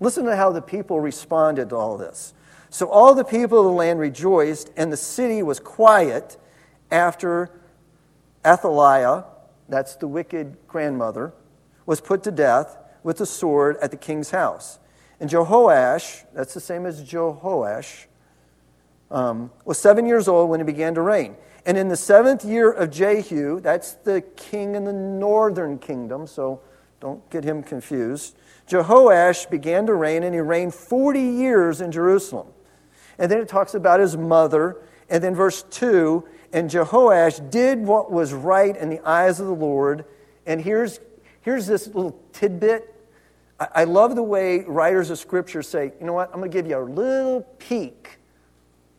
Listen 0.00 0.24
to 0.24 0.34
how 0.36 0.50
the 0.50 0.62
people 0.62 1.00
responded 1.00 1.70
to 1.70 1.76
all 1.76 1.96
this. 1.96 2.34
So 2.70 2.88
all 2.88 3.14
the 3.14 3.24
people 3.24 3.58
of 3.58 3.66
the 3.66 3.72
land 3.72 3.98
rejoiced, 3.98 4.70
and 4.76 4.92
the 4.92 4.96
city 4.96 5.42
was 5.42 5.60
quiet 5.60 6.38
after 6.90 7.50
Athaliah, 8.44 9.24
that's 9.68 9.96
the 9.96 10.08
wicked 10.08 10.56
grandmother, 10.66 11.32
was 11.86 12.00
put 12.00 12.22
to 12.24 12.30
death 12.30 12.76
with 13.02 13.18
the 13.18 13.26
sword 13.26 13.76
at 13.82 13.90
the 13.90 13.96
king's 13.96 14.30
house. 14.30 14.78
And 15.20 15.30
Jehoash, 15.30 16.24
that's 16.34 16.54
the 16.54 16.60
same 16.60 16.86
as 16.86 17.02
Jehoash, 17.02 18.06
um, 19.10 19.50
was 19.64 19.78
seven 19.78 20.06
years 20.06 20.26
old 20.26 20.50
when 20.50 20.60
he 20.60 20.64
began 20.64 20.94
to 20.94 21.02
reign. 21.02 21.36
And 21.64 21.78
in 21.78 21.88
the 21.88 21.96
seventh 21.96 22.44
year 22.44 22.72
of 22.72 22.90
Jehu, 22.90 23.60
that's 23.60 23.92
the 23.92 24.20
king 24.36 24.74
in 24.74 24.84
the 24.84 24.92
northern 24.92 25.78
kingdom, 25.78 26.26
so 26.26 26.60
don't 26.98 27.28
get 27.30 27.44
him 27.44 27.62
confused. 27.62 28.36
Jehoash 28.68 29.48
began 29.50 29.86
to 29.86 29.94
reign, 29.94 30.22
and 30.22 30.34
he 30.34 30.40
reigned 30.40 30.74
40 30.74 31.20
years 31.20 31.80
in 31.80 31.92
Jerusalem. 31.92 32.48
And 33.18 33.30
then 33.30 33.40
it 33.40 33.48
talks 33.48 33.74
about 33.74 34.00
his 34.00 34.16
mother. 34.16 34.78
And 35.08 35.22
then 35.22 35.34
verse 35.34 35.62
2 35.64 36.26
And 36.52 36.68
Jehoash 36.68 37.50
did 37.50 37.80
what 37.80 38.12
was 38.12 38.32
right 38.32 38.76
in 38.76 38.90
the 38.90 39.00
eyes 39.00 39.40
of 39.40 39.46
the 39.46 39.54
Lord. 39.54 40.04
And 40.46 40.60
here's, 40.60 41.00
here's 41.40 41.66
this 41.66 41.86
little 41.86 42.20
tidbit. 42.32 42.94
I, 43.58 43.68
I 43.74 43.84
love 43.84 44.14
the 44.14 44.22
way 44.22 44.60
writers 44.60 45.10
of 45.10 45.18
Scripture 45.18 45.62
say, 45.62 45.92
you 45.98 46.06
know 46.06 46.12
what, 46.12 46.28
I'm 46.32 46.40
going 46.40 46.50
to 46.50 46.54
give 46.54 46.66
you 46.66 46.78
a 46.78 46.80
little 46.80 47.42
peek 47.58 48.18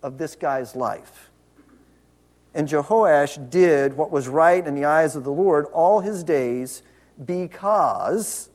of 0.01 0.17
this 0.17 0.35
guy's 0.35 0.75
life. 0.75 1.29
And 2.55 2.67
Jehoash 2.67 3.49
did 3.49 3.95
what 3.95 4.11
was 4.11 4.27
right 4.27 4.65
in 4.65 4.75
the 4.75 4.85
eyes 4.85 5.15
of 5.15 5.23
the 5.23 5.31
Lord 5.31 5.65
all 5.73 6.01
his 6.01 6.23
days 6.23 6.83
because 7.23 8.49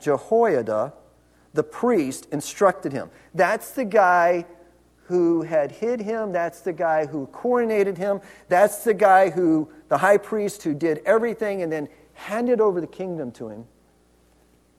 Jehoiada, 0.00 0.92
the 1.54 1.62
priest, 1.62 2.26
instructed 2.30 2.92
him. 2.92 3.10
That's 3.34 3.70
the 3.72 3.84
guy 3.84 4.46
who 5.10 5.42
had 5.42 5.72
hid 5.72 6.00
him. 6.00 6.30
That's 6.30 6.60
the 6.60 6.72
guy 6.72 7.04
who 7.04 7.26
coronated 7.32 7.98
him. 7.98 8.20
That's 8.48 8.84
the 8.84 8.94
guy 8.94 9.30
who, 9.30 9.68
the 9.88 9.98
high 9.98 10.18
priest, 10.18 10.62
who 10.62 10.72
did 10.72 11.02
everything 11.04 11.62
and 11.62 11.72
then 11.72 11.88
handed 12.14 12.60
over 12.60 12.80
the 12.80 12.86
kingdom 12.86 13.32
to 13.32 13.48
him, 13.48 13.64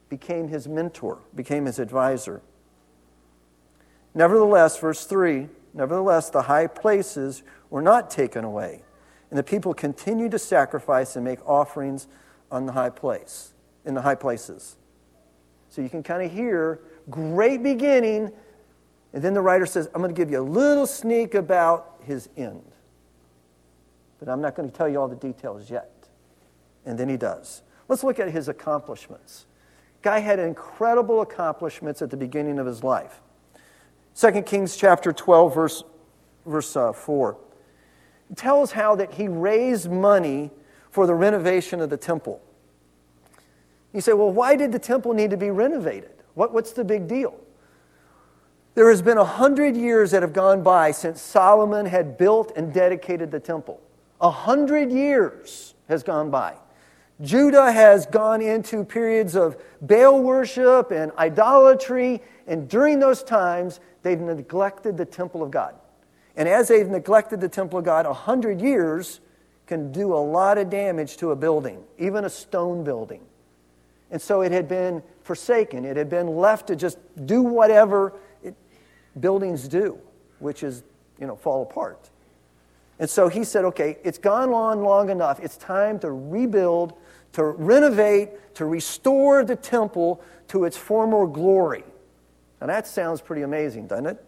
became 0.08 0.48
his 0.48 0.66
mentor, 0.66 1.18
became 1.34 1.66
his 1.66 1.78
advisor. 1.78 2.40
Nevertheless, 4.14 4.78
verse 4.78 5.04
3 5.04 5.48
Nevertheless, 5.74 6.30
the 6.30 6.42
high 6.42 6.66
places 6.66 7.42
were 7.68 7.82
not 7.82 8.10
taken 8.10 8.42
away, 8.42 8.84
and 9.28 9.38
the 9.38 9.42
people 9.42 9.74
continued 9.74 10.30
to 10.30 10.38
sacrifice 10.38 11.14
and 11.14 11.24
make 11.26 11.46
offerings 11.46 12.08
on 12.50 12.64
the 12.64 12.72
high 12.72 12.90
place, 12.90 13.52
in 13.84 13.92
the 13.92 14.02
high 14.02 14.14
places. 14.14 14.76
So 15.68 15.82
you 15.82 15.90
can 15.90 16.02
kind 16.02 16.22
of 16.22 16.32
hear 16.32 16.80
great 17.10 17.62
beginning, 17.62 18.32
and 19.12 19.22
then 19.22 19.34
the 19.34 19.40
writer 19.40 19.66
says, 19.66 19.88
I'm 19.94 20.00
going 20.00 20.14
to 20.14 20.18
give 20.18 20.30
you 20.30 20.40
a 20.40 20.42
little 20.42 20.86
sneak 20.86 21.34
about 21.34 22.00
his 22.04 22.28
end. 22.36 22.62
But 24.18 24.28
I'm 24.28 24.40
not 24.40 24.54
going 24.54 24.70
to 24.70 24.74
tell 24.74 24.88
you 24.88 25.00
all 25.00 25.08
the 25.08 25.16
details 25.16 25.70
yet. 25.70 25.90
And 26.86 26.98
then 26.98 27.08
he 27.08 27.16
does. 27.16 27.62
Let's 27.88 28.02
look 28.02 28.18
at 28.18 28.30
his 28.30 28.48
accomplishments. 28.48 29.46
Guy 30.00 30.20
had 30.20 30.38
incredible 30.38 31.20
accomplishments 31.20 32.00
at 32.02 32.10
the 32.10 32.16
beginning 32.16 32.58
of 32.58 32.66
his 32.66 32.82
life. 32.82 33.20
2 34.16 34.42
Kings 34.42 34.76
chapter 34.76 35.12
12, 35.12 35.54
verse, 35.54 35.84
verse 36.46 36.76
uh, 36.76 36.92
4. 36.92 37.36
It 38.30 38.36
tells 38.36 38.72
how 38.72 38.94
that 38.96 39.14
he 39.14 39.28
raised 39.28 39.90
money 39.90 40.50
for 40.90 41.06
the 41.06 41.14
renovation 41.14 41.80
of 41.80 41.90
the 41.90 41.96
temple. 41.96 42.40
You 43.92 44.00
say, 44.00 44.12
well, 44.12 44.30
why 44.30 44.56
did 44.56 44.72
the 44.72 44.78
temple 44.78 45.12
need 45.12 45.30
to 45.30 45.36
be 45.36 45.50
renovated? 45.50 46.12
What, 46.34 46.52
what's 46.52 46.72
the 46.72 46.84
big 46.84 47.08
deal? 47.08 47.38
There 48.74 48.88
has 48.88 49.02
been 49.02 49.18
a 49.18 49.24
hundred 49.24 49.76
years 49.76 50.12
that 50.12 50.22
have 50.22 50.32
gone 50.32 50.62
by 50.62 50.92
since 50.92 51.20
Solomon 51.20 51.84
had 51.84 52.16
built 52.16 52.52
and 52.56 52.72
dedicated 52.72 53.30
the 53.30 53.40
temple. 53.40 53.80
A 54.20 54.30
hundred 54.30 54.90
years 54.90 55.74
has 55.88 56.02
gone 56.02 56.30
by. 56.30 56.54
Judah 57.20 57.70
has 57.70 58.06
gone 58.06 58.40
into 58.40 58.82
periods 58.84 59.36
of 59.36 59.56
Baal 59.82 60.22
worship 60.22 60.90
and 60.90 61.12
idolatry, 61.18 62.22
and 62.46 62.68
during 62.68 62.98
those 62.98 63.22
times, 63.22 63.78
they've 64.02 64.18
neglected 64.18 64.96
the 64.96 65.04
temple 65.04 65.42
of 65.42 65.50
God. 65.50 65.74
And 66.34 66.48
as 66.48 66.68
they've 66.68 66.88
neglected 66.88 67.42
the 67.42 67.48
temple 67.50 67.78
of 67.78 67.84
God, 67.84 68.06
a 68.06 68.14
hundred 68.14 68.62
years 68.62 69.20
can 69.66 69.92
do 69.92 70.14
a 70.14 70.16
lot 70.16 70.56
of 70.56 70.70
damage 70.70 71.18
to 71.18 71.30
a 71.30 71.36
building, 71.36 71.84
even 71.98 72.24
a 72.24 72.30
stone 72.30 72.84
building. 72.84 73.20
And 74.10 74.20
so 74.20 74.40
it 74.40 74.50
had 74.50 74.66
been 74.66 75.02
forsaken. 75.22 75.84
It 75.84 75.96
had 75.96 76.08
been 76.08 76.36
left 76.36 76.66
to 76.68 76.76
just 76.76 76.98
do 77.26 77.42
whatever 77.42 78.14
buildings 79.18 79.68
do, 79.68 79.98
which 80.38 80.62
is, 80.62 80.82
you 81.20 81.26
know, 81.26 81.36
fall 81.36 81.62
apart. 81.62 82.10
And 82.98 83.08
so 83.08 83.28
he 83.28 83.44
said, 83.44 83.64
okay, 83.66 83.98
it's 84.04 84.18
gone 84.18 84.50
on 84.52 84.82
long 84.82 85.10
enough. 85.10 85.40
It's 85.40 85.56
time 85.56 85.98
to 86.00 86.10
rebuild, 86.10 86.94
to 87.32 87.44
renovate, 87.44 88.54
to 88.54 88.64
restore 88.64 89.44
the 89.44 89.56
temple 89.56 90.22
to 90.48 90.64
its 90.64 90.76
former 90.76 91.26
glory. 91.26 91.84
Now 92.60 92.68
that 92.68 92.86
sounds 92.86 93.20
pretty 93.20 93.42
amazing, 93.42 93.88
doesn't 93.88 94.06
it? 94.06 94.24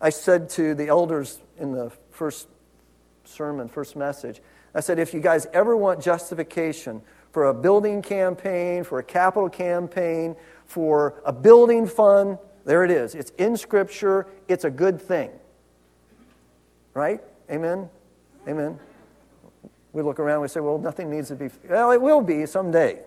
I 0.00 0.10
said 0.10 0.48
to 0.50 0.74
the 0.74 0.88
elders 0.88 1.40
in 1.58 1.72
the 1.72 1.92
first 2.10 2.48
sermon, 3.24 3.68
first 3.68 3.96
message, 3.96 4.40
I 4.74 4.80
said, 4.80 4.98
if 4.98 5.12
you 5.12 5.20
guys 5.20 5.46
ever 5.52 5.76
want 5.76 6.00
justification 6.00 7.02
for 7.32 7.48
a 7.48 7.54
building 7.54 8.02
campaign, 8.02 8.84
for 8.84 8.98
a 8.98 9.02
capital 9.02 9.48
campaign, 9.48 10.36
for 10.66 11.20
a 11.24 11.32
building 11.32 11.86
fund. 11.86 12.38
There 12.64 12.84
it 12.84 12.90
is. 12.90 13.14
It's 13.14 13.30
in 13.38 13.56
Scripture. 13.56 14.26
It's 14.48 14.64
a 14.64 14.70
good 14.70 15.00
thing. 15.00 15.30
Right? 16.94 17.20
Amen? 17.50 17.88
Amen. 18.48 18.78
We 19.92 20.02
look 20.02 20.20
around 20.20 20.42
we 20.42 20.48
say, 20.48 20.60
well, 20.60 20.78
nothing 20.78 21.10
needs 21.10 21.28
to 21.28 21.34
be. 21.34 21.50
Well, 21.68 21.90
it 21.90 22.00
will 22.00 22.20
be 22.20 22.46
someday. 22.46 23.00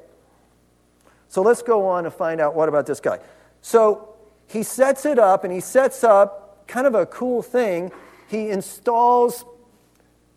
So 1.29 1.41
let's 1.41 1.61
go 1.61 1.87
on 1.87 2.05
and 2.05 2.13
find 2.13 2.41
out 2.41 2.55
what 2.55 2.69
about 2.69 2.85
this 2.85 2.99
guy. 2.99 3.19
So 3.61 4.15
he 4.47 4.63
sets 4.63 5.05
it 5.05 5.17
up 5.17 5.43
and 5.43 5.53
he 5.53 5.59
sets 5.59 6.03
up 6.03 6.67
kind 6.67 6.85
of 6.85 6.95
a 6.95 7.05
cool 7.05 7.41
thing. 7.41 7.91
He 8.27 8.49
installs 8.49 9.45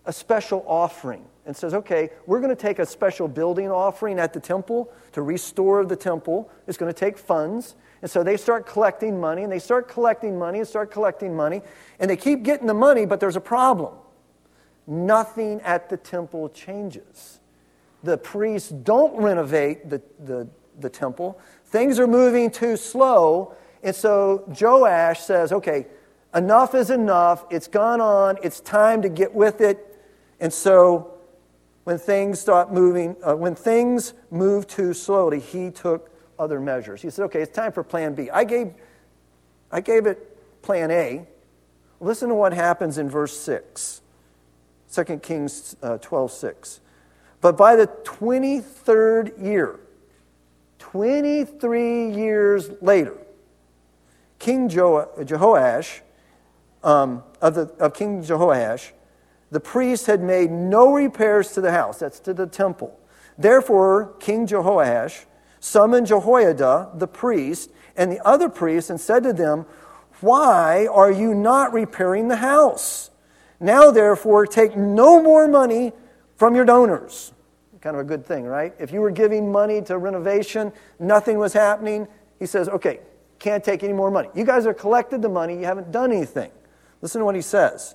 a 0.05 0.13
special 0.13 0.65
offering 0.67 1.25
and 1.45 1.57
says, 1.57 1.75
okay, 1.75 2.11
we're 2.27 2.41
going 2.41 2.55
to 2.55 2.61
take 2.61 2.79
a 2.79 2.87
special 2.87 3.29
building 3.29 3.71
offering 3.71 4.19
at 4.19 4.33
the 4.33 4.41
temple 4.41 4.93
to 5.13 5.23
restore 5.23 5.85
the 5.85 5.97
temple. 5.97 6.51
It's 6.67 6.79
going 6.79 6.93
to 6.93 6.99
take 6.99 7.19
funds. 7.19 7.75
And 8.03 8.11
so 8.11 8.23
they 8.23 8.37
start 8.37 8.67
collecting 8.67 9.21
money, 9.21 9.43
and 9.43 9.51
they 9.51 9.59
start 9.59 9.89
collecting 9.89 10.39
money, 10.39 10.59
and 10.59 10.69
start 10.69 10.91
collecting 10.91 11.35
money, 11.35 11.63
and 11.99 12.11
they 12.11 12.17
keep 12.17 12.43
getting 12.43 12.67
the 12.67 12.75
money, 12.75 13.07
but 13.07 13.21
there's 13.21 13.37
a 13.37 13.41
problem. 13.41 13.95
Nothing 14.87 15.61
at 15.63 15.89
the 15.89 15.97
temple 15.97 16.49
changes. 16.51 17.41
The 18.03 18.19
priests 18.19 18.69
don't 18.69 19.17
renovate 19.21 19.89
the, 19.89 20.01
the, 20.25 20.49
the 20.79 20.91
temple. 20.91 21.41
Things 21.65 21.99
are 21.99 22.07
moving 22.07 22.51
too 22.51 22.77
slow. 22.77 23.57
And 23.83 23.97
so 23.97 24.45
Joash 24.61 25.21
says, 25.21 25.53
okay, 25.53 25.87
enough 26.35 26.75
is 26.75 26.91
enough. 26.91 27.45
It's 27.51 27.67
gone 27.67 28.01
on. 28.01 28.39
It's 28.43 28.61
time 28.61 29.03
to 29.03 29.09
get 29.09 29.35
with 29.35 29.61
it. 29.61 29.99
And 30.39 30.53
so 30.53 31.15
when 31.85 31.99
things 31.99 32.39
start 32.39 32.73
moving, 32.73 33.17
uh, 33.27 33.35
when 33.35 33.55
things 33.55 34.13
move 34.31 34.67
too 34.67 34.93
slowly, 34.93 35.41
he 35.41 35.71
took 35.71 36.11
other 36.39 36.61
measures. 36.61 37.03
He 37.03 37.11
said, 37.11 37.25
okay, 37.27 37.41
it's 37.41 37.55
time 37.55 37.73
for 37.73 37.83
plan 37.83 38.15
B. 38.15 38.31
I 38.31 38.45
gave, 38.45 38.73
I 39.71 39.81
gave 39.81 40.07
it 40.07 40.63
plan 40.63 40.91
A. 40.91 41.27
Listen 42.01 42.29
to 42.29 42.35
what 42.35 42.53
happens 42.53 42.99
in 42.99 43.09
verse 43.09 43.39
6, 43.39 44.03
2 44.93 45.05
Kings 45.19 45.77
uh, 45.83 45.99
12 45.99 46.31
6. 46.31 46.81
But 47.41 47.57
by 47.57 47.77
the 47.77 47.87
23rd 47.87 49.43
year, 49.43 49.81
23 50.79 52.11
years 52.11 52.71
later, 52.81 53.17
King 54.39 54.69
Jehoash, 54.69 56.01
um, 56.83 57.23
of, 57.41 57.55
the, 57.55 57.63
of 57.79 57.95
King 57.95 58.23
Jehoash, 58.23 58.93
the 59.51 59.61
priests 59.61 60.07
had 60.07 60.23
made 60.23 60.51
no 60.51 60.93
repairs 60.93 61.53
to 61.53 61.61
the 61.61 61.73
house, 61.73 62.01
that's 62.01 62.21
to 62.21 62.35
the 62.35 62.47
temple. 62.47 62.99
Therefore, 63.39 64.15
King 64.19 64.47
Jehoash 64.47 65.25
summoned 65.61 66.07
Jehoiada, 66.07 66.91
the 66.95 67.07
priest, 67.07 67.71
and 67.97 68.11
the 68.13 68.25
other 68.27 68.49
priests, 68.49 68.91
and 68.91 69.01
said 69.01 69.23
to 69.25 69.33
them, 69.33 69.67
Why 70.21 70.87
are 70.87 71.11
you 71.11 71.35
not 71.35 71.73
repairing 71.73 72.29
the 72.29 72.37
house? 72.37 73.11
Now, 73.59 73.91
therefore, 73.91 74.47
take 74.47 74.77
no 74.77 75.23
more 75.23 75.49
money 75.49 75.93
from 76.37 76.55
your 76.55 76.65
donors. 76.65 77.33
Kind 77.81 77.97
of 77.97 78.01
a 78.01 78.05
good 78.05 78.27
thing, 78.27 78.45
right? 78.45 78.75
If 78.79 78.93
you 78.93 79.01
were 79.01 79.11
giving 79.11 79.51
money 79.51 79.81
to 79.83 79.97
renovation, 79.97 80.73
nothing 80.99 81.39
was 81.39 81.53
happening, 81.53 82.09
he 82.39 82.47
says, 82.47 82.69
Okay, 82.69 83.01
can't 83.39 83.65
take 83.65 83.83
any 83.83 83.93
more 83.93 84.11
money. 84.11 84.29
You 84.35 84.45
guys 84.45 84.65
have 84.65 84.77
collected 84.77 85.23
the 85.23 85.29
money, 85.29 85.59
you 85.59 85.65
haven't 85.65 85.93
done 85.93 86.13
anything. 86.13 86.51
Listen 87.01 87.21
to 87.21 87.25
what 87.25 87.35
he 87.35 87.43
says 87.43 87.95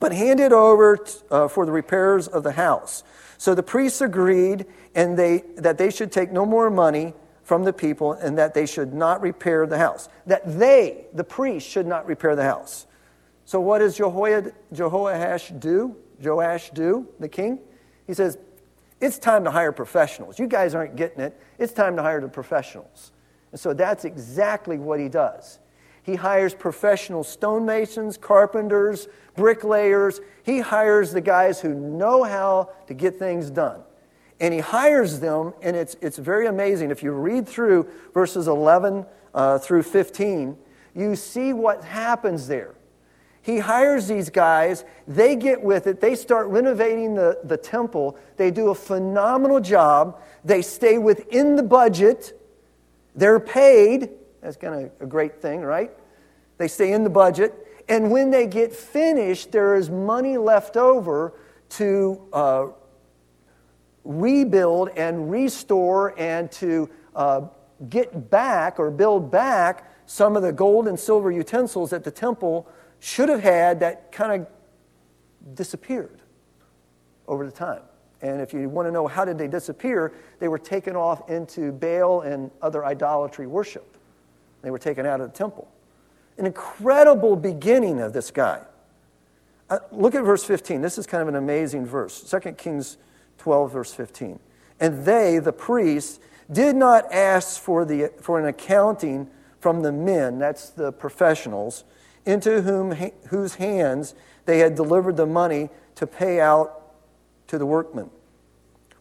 but 0.00 0.12
hand 0.12 0.40
it 0.40 0.52
over 0.52 0.98
uh, 1.30 1.48
for 1.48 1.66
the 1.66 1.72
repairs 1.72 2.28
of 2.28 2.42
the 2.42 2.52
house. 2.52 3.02
So 3.38 3.54
the 3.54 3.62
priests 3.62 4.00
agreed 4.00 4.66
and 4.94 5.16
they, 5.16 5.44
that 5.56 5.78
they 5.78 5.90
should 5.90 6.12
take 6.12 6.32
no 6.32 6.44
more 6.44 6.68
money 6.68 7.14
from 7.44 7.64
the 7.64 7.72
people 7.72 8.12
and 8.12 8.36
that 8.36 8.52
they 8.52 8.66
should 8.66 8.92
not 8.92 9.22
repair 9.22 9.66
the 9.66 9.78
house. 9.78 10.08
That 10.26 10.58
they, 10.58 11.06
the 11.14 11.24
priests, 11.24 11.70
should 11.70 11.86
not 11.86 12.06
repair 12.06 12.36
the 12.36 12.42
house. 12.42 12.86
So 13.46 13.60
what 13.60 13.78
does 13.78 13.96
Jehoash 13.96 15.60
do? 15.60 15.96
Joash 16.22 16.70
do, 16.70 17.08
the 17.20 17.28
king? 17.28 17.60
He 18.06 18.12
says, 18.12 18.36
it's 19.00 19.18
time 19.18 19.44
to 19.44 19.50
hire 19.50 19.72
professionals. 19.72 20.38
You 20.38 20.48
guys 20.48 20.74
aren't 20.74 20.96
getting 20.96 21.20
it. 21.20 21.40
It's 21.58 21.72
time 21.72 21.96
to 21.96 22.02
hire 22.02 22.20
the 22.20 22.28
professionals. 22.28 23.12
And 23.52 23.60
so 23.60 23.72
that's 23.72 24.04
exactly 24.04 24.78
what 24.78 24.98
he 24.98 25.08
does. 25.08 25.60
He 26.08 26.14
hires 26.14 26.54
professional 26.54 27.22
stonemasons, 27.22 28.16
carpenters, 28.16 29.08
bricklayers. 29.36 30.22
He 30.42 30.60
hires 30.60 31.12
the 31.12 31.20
guys 31.20 31.60
who 31.60 31.74
know 31.74 32.22
how 32.22 32.70
to 32.86 32.94
get 32.94 33.18
things 33.18 33.50
done. 33.50 33.82
And 34.40 34.54
he 34.54 34.60
hires 34.60 35.20
them, 35.20 35.52
and 35.60 35.76
it's, 35.76 35.96
it's 36.00 36.16
very 36.16 36.46
amazing. 36.46 36.90
If 36.90 37.02
you 37.02 37.12
read 37.12 37.46
through 37.46 37.90
verses 38.14 38.48
11 38.48 39.04
uh, 39.34 39.58
through 39.58 39.82
15, 39.82 40.56
you 40.94 41.14
see 41.14 41.52
what 41.52 41.84
happens 41.84 42.48
there. 42.48 42.74
He 43.42 43.58
hires 43.58 44.08
these 44.08 44.30
guys, 44.30 44.86
they 45.06 45.36
get 45.36 45.60
with 45.60 45.86
it, 45.86 46.00
they 46.00 46.14
start 46.14 46.46
renovating 46.46 47.16
the, 47.16 47.38
the 47.44 47.58
temple, 47.58 48.16
they 48.38 48.50
do 48.50 48.70
a 48.70 48.74
phenomenal 48.74 49.60
job, 49.60 50.22
they 50.42 50.62
stay 50.62 50.96
within 50.96 51.56
the 51.56 51.62
budget, 51.62 52.32
they're 53.14 53.38
paid, 53.38 54.08
that's 54.40 54.56
kind 54.56 54.74
of 54.74 54.90
a 55.00 55.06
great 55.06 55.40
thing, 55.40 55.62
right? 55.62 55.90
They 56.58 56.68
stay 56.68 56.92
in 56.92 57.04
the 57.04 57.10
budget. 57.10 57.66
And 57.88 58.10
when 58.10 58.30
they 58.30 58.46
get 58.46 58.72
finished, 58.72 59.52
there 59.52 59.74
is 59.74 59.88
money 59.88 60.36
left 60.36 60.76
over 60.76 61.34
to 61.70 62.28
uh, 62.32 62.66
rebuild 64.04 64.90
and 64.90 65.30
restore 65.30 66.18
and 66.18 66.50
to 66.52 66.88
uh, 67.14 67.42
get 67.88 68.30
back 68.30 68.78
or 68.78 68.90
build 68.90 69.30
back 69.30 69.92
some 70.06 70.36
of 70.36 70.42
the 70.42 70.52
gold 70.52 70.88
and 70.88 70.98
silver 70.98 71.30
utensils 71.30 71.90
that 71.90 72.04
the 72.04 72.10
temple 72.10 72.66
should 73.00 73.28
have 73.28 73.42
had 73.42 73.80
that 73.80 74.10
kind 74.10 74.42
of 74.42 75.54
disappeared 75.54 76.20
over 77.26 77.44
the 77.44 77.52
time. 77.52 77.82
And 78.22 78.40
if 78.40 78.52
you 78.52 78.68
want 78.68 78.88
to 78.88 78.92
know 78.92 79.06
how 79.06 79.24
did 79.24 79.38
they 79.38 79.46
disappear, 79.46 80.12
they 80.40 80.48
were 80.48 80.58
taken 80.58 80.96
off 80.96 81.28
into 81.30 81.70
Baal 81.70 82.22
and 82.22 82.50
other 82.62 82.84
idolatry 82.84 83.46
worship. 83.46 83.97
They 84.62 84.70
were 84.70 84.78
taken 84.78 85.06
out 85.06 85.20
of 85.20 85.30
the 85.30 85.36
temple. 85.36 85.68
An 86.36 86.46
incredible 86.46 87.36
beginning 87.36 88.00
of 88.00 88.12
this 88.12 88.30
guy. 88.30 88.62
Uh, 89.70 89.78
look 89.92 90.14
at 90.14 90.24
verse 90.24 90.44
15. 90.44 90.80
This 90.80 90.98
is 90.98 91.06
kind 91.06 91.22
of 91.22 91.28
an 91.28 91.36
amazing 91.36 91.84
verse. 91.86 92.22
2 92.22 92.52
Kings 92.52 92.96
12, 93.38 93.72
verse 93.72 93.94
15. 93.94 94.38
And 94.80 95.04
they, 95.04 95.38
the 95.38 95.52
priests, 95.52 96.20
did 96.50 96.76
not 96.76 97.12
ask 97.12 97.60
for, 97.60 97.84
the, 97.84 98.10
for 98.20 98.38
an 98.38 98.46
accounting 98.46 99.28
from 99.60 99.82
the 99.82 99.92
men, 99.92 100.38
that's 100.38 100.70
the 100.70 100.92
professionals, 100.92 101.84
into 102.24 102.62
whom, 102.62 102.92
whose 103.28 103.56
hands 103.56 104.14
they 104.44 104.58
had 104.58 104.74
delivered 104.74 105.16
the 105.16 105.26
money 105.26 105.68
to 105.96 106.06
pay 106.06 106.40
out 106.40 106.92
to 107.48 107.58
the 107.58 107.66
workmen, 107.66 108.10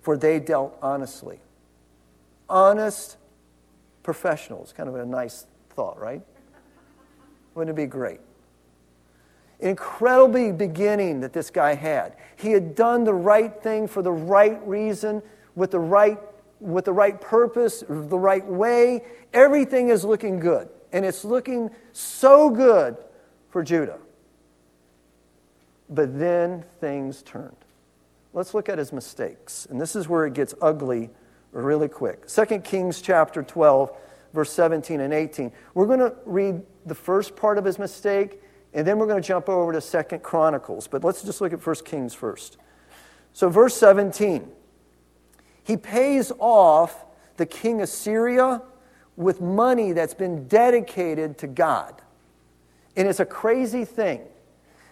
for 0.01 0.17
they 0.17 0.39
dealt 0.39 0.77
honestly. 0.81 1.39
Honest 2.49 3.17
professionals. 4.07 4.71
Kind 4.71 4.87
of 4.87 4.95
a 4.95 5.05
nice 5.05 5.47
thought, 5.71 5.99
right? 5.99 6.21
Wouldn't 7.55 7.77
it 7.77 7.81
be 7.81 7.87
great? 7.87 8.21
Incredible 9.59 10.53
beginning 10.53 11.19
that 11.19 11.33
this 11.33 11.49
guy 11.49 11.75
had. 11.75 12.15
He 12.37 12.53
had 12.53 12.73
done 12.73 13.03
the 13.03 13.13
right 13.13 13.61
thing 13.61 13.85
for 13.85 14.01
the 14.01 14.13
right 14.13 14.65
reason, 14.65 15.21
with 15.55 15.71
the 15.71 15.79
right, 15.81 16.17
with 16.61 16.85
the 16.85 16.93
right 16.93 17.19
purpose, 17.19 17.83
the 17.89 18.17
right 18.17 18.45
way. 18.45 19.03
Everything 19.33 19.89
is 19.89 20.05
looking 20.05 20.39
good. 20.39 20.69
And 20.93 21.03
it's 21.03 21.25
looking 21.25 21.69
so 21.91 22.49
good 22.49 22.95
for 23.49 23.61
Judah. 23.61 23.99
But 25.89 26.17
then 26.17 26.63
things 26.79 27.23
turned. 27.23 27.57
Let's 28.31 28.53
look 28.53 28.69
at 28.69 28.77
his 28.77 28.93
mistakes. 28.93 29.67
And 29.69 29.81
this 29.81 29.97
is 29.97 30.07
where 30.07 30.25
it 30.25 30.33
gets 30.33 30.53
ugly 30.61 31.09
really 31.51 31.87
quick. 31.87 32.27
2 32.27 32.59
Kings 32.59 33.01
chapter 33.01 33.43
12, 33.43 33.91
verse 34.33 34.51
17 34.51 34.99
and 34.99 35.13
18. 35.13 35.51
We're 35.73 35.85
going 35.85 35.99
to 35.99 36.13
read 36.25 36.61
the 36.85 36.95
first 36.95 37.35
part 37.35 37.57
of 37.57 37.65
his 37.65 37.79
mistake, 37.79 38.41
and 38.73 38.85
then 38.85 38.99
we're 38.99 39.07
going 39.07 39.21
to 39.21 39.27
jump 39.27 39.49
over 39.49 39.73
to 39.73 39.81
Second 39.81 40.23
Chronicles. 40.23 40.87
But 40.87 41.03
let's 41.03 41.23
just 41.23 41.41
look 41.41 41.53
at 41.53 41.65
1 41.65 41.75
Kings 41.85 42.13
first. 42.13 42.57
So, 43.33 43.49
verse 43.49 43.75
17. 43.75 44.49
He 45.63 45.77
pays 45.77 46.31
off 46.39 47.05
the 47.35 47.45
king 47.45 47.81
of 47.81 47.89
Syria 47.89 48.61
with 49.15 49.41
money 49.41 49.91
that's 49.91 50.13
been 50.13 50.47
dedicated 50.47 51.37
to 51.39 51.47
God. 51.47 52.01
And 52.95 53.07
it's 53.07 53.19
a 53.19 53.25
crazy 53.25 53.83
thing. 53.83 54.21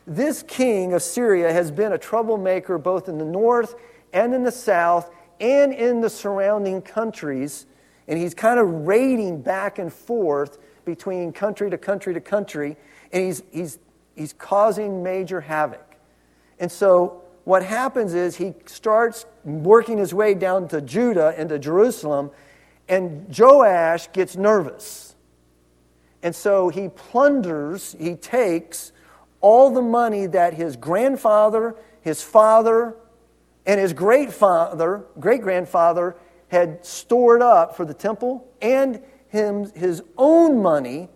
This 0.06 0.44
king 0.44 0.94
of 0.94 1.02
Syria 1.02 1.52
has 1.52 1.72
been 1.72 1.94
a 1.94 1.98
troublemaker 1.98 2.78
both 2.78 3.10
in 3.10 3.18
the 3.18 3.26
north 3.26 3.76
and 4.14 4.34
in 4.34 4.44
the 4.44 4.52
south 4.52 5.10
and 5.40 5.74
in 5.74 6.02
the 6.02 6.10
surrounding 6.10 6.82
countries. 6.82 7.66
And 8.08 8.20
he's 8.20 8.34
kind 8.34 8.60
of 8.60 8.70
raiding 8.88 9.42
back 9.42 9.80
and 9.80 9.92
forth 9.92 10.58
between 10.86 11.34
country 11.34 11.70
to 11.70 11.78
country 11.78 12.14
to 12.14 12.22
country. 12.22 12.78
And 13.12 13.24
he's, 13.24 13.44
he's, 13.52 13.80
he's 14.16 14.34
causing 14.34 15.04
major 15.04 15.42
havoc. 15.42 15.96
And 16.60 16.72
so 16.72 17.24
what 17.44 17.64
happens 17.64 18.14
is 18.14 18.36
he 18.36 18.54
starts 18.66 19.26
working 19.44 19.98
his 19.98 20.14
way 20.14 20.34
down 20.34 20.68
to 20.70 20.82
Judah 20.82 21.34
and 21.38 21.50
to 21.50 21.60
Jerusalem. 21.60 22.32
And 22.88 23.36
Joash 23.36 24.12
gets 24.12 24.36
nervous. 24.36 25.16
And 26.22 26.36
so 26.36 26.70
he 26.70 26.90
plunders, 26.90 27.96
he 28.00 28.16
takes 28.16 28.92
all 29.42 29.72
the 29.72 29.82
money 29.82 30.26
that 30.26 30.56
his 30.56 30.76
grandfather, 30.76 31.76
his 32.02 32.24
father, 32.24 32.96
and 33.66 33.80
his 33.80 33.94
great 33.94 34.32
father, 34.32 35.06
great 35.20 35.42
grandfather 35.42 36.16
had 36.50 36.86
stored 36.86 37.42
up 37.42 37.76
for 37.76 37.86
the 37.86 37.94
temple 37.94 38.48
and 38.62 39.02
him 39.30 39.72
his 39.72 40.04
own 40.18 40.62
money 40.62 41.10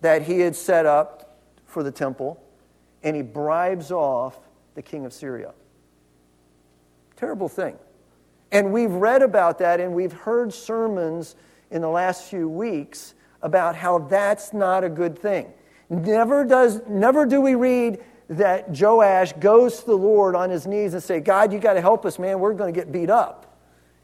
that 0.00 0.22
he 0.22 0.40
had 0.40 0.56
set 0.56 0.86
up 0.86 1.38
for 1.66 1.82
the 1.82 1.90
temple, 1.90 2.42
and 3.02 3.16
he 3.16 3.22
bribes 3.22 3.90
off 3.90 4.38
the 4.74 4.82
king 4.82 5.06
of 5.06 5.12
Syria. 5.12 5.52
Terrible 7.16 7.48
thing. 7.48 7.78
And 8.50 8.72
we've 8.72 8.90
read 8.90 9.22
about 9.22 9.58
that 9.60 9.80
and 9.80 9.94
we've 9.94 10.12
heard 10.12 10.52
sermons 10.52 11.36
in 11.70 11.80
the 11.80 11.88
last 11.88 12.28
few 12.28 12.48
weeks 12.48 13.14
about 13.40 13.76
how 13.76 13.98
that's 13.98 14.52
not 14.52 14.84
a 14.84 14.88
good 14.88 15.18
thing. 15.18 15.52
Never 15.88 16.44
does 16.44 16.80
never 16.88 17.26
do 17.26 17.40
we 17.40 17.54
read 17.54 18.02
that 18.38 18.78
Joash 18.78 19.32
goes 19.34 19.80
to 19.80 19.86
the 19.86 19.96
Lord 19.96 20.34
on 20.34 20.50
his 20.50 20.66
knees 20.66 20.94
and 20.94 21.02
say, 21.02 21.20
God, 21.20 21.52
you 21.52 21.58
got 21.58 21.74
to 21.74 21.80
help 21.80 22.06
us, 22.06 22.18
man. 22.18 22.40
We're 22.40 22.54
going 22.54 22.72
to 22.72 22.78
get 22.78 22.90
beat 22.92 23.10
up. 23.10 23.58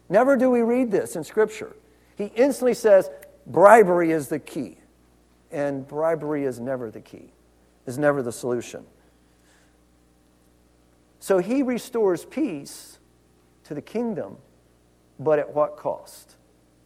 Never 0.08 0.36
do 0.36 0.50
we 0.50 0.62
read 0.62 0.90
this 0.90 1.16
in 1.16 1.24
Scripture. 1.24 1.74
He 2.16 2.26
instantly 2.34 2.74
says, 2.74 3.10
bribery 3.46 4.10
is 4.10 4.28
the 4.28 4.38
key. 4.38 4.78
And 5.50 5.86
bribery 5.86 6.44
is 6.44 6.60
never 6.60 6.90
the 6.90 7.00
key, 7.00 7.32
is 7.86 7.96
never 7.96 8.22
the 8.22 8.32
solution. 8.32 8.84
So 11.20 11.38
he 11.38 11.62
restores 11.62 12.24
peace 12.24 12.98
to 13.64 13.74
the 13.74 13.82
kingdom, 13.82 14.36
but 15.18 15.38
at 15.38 15.54
what 15.54 15.76
cost? 15.76 16.36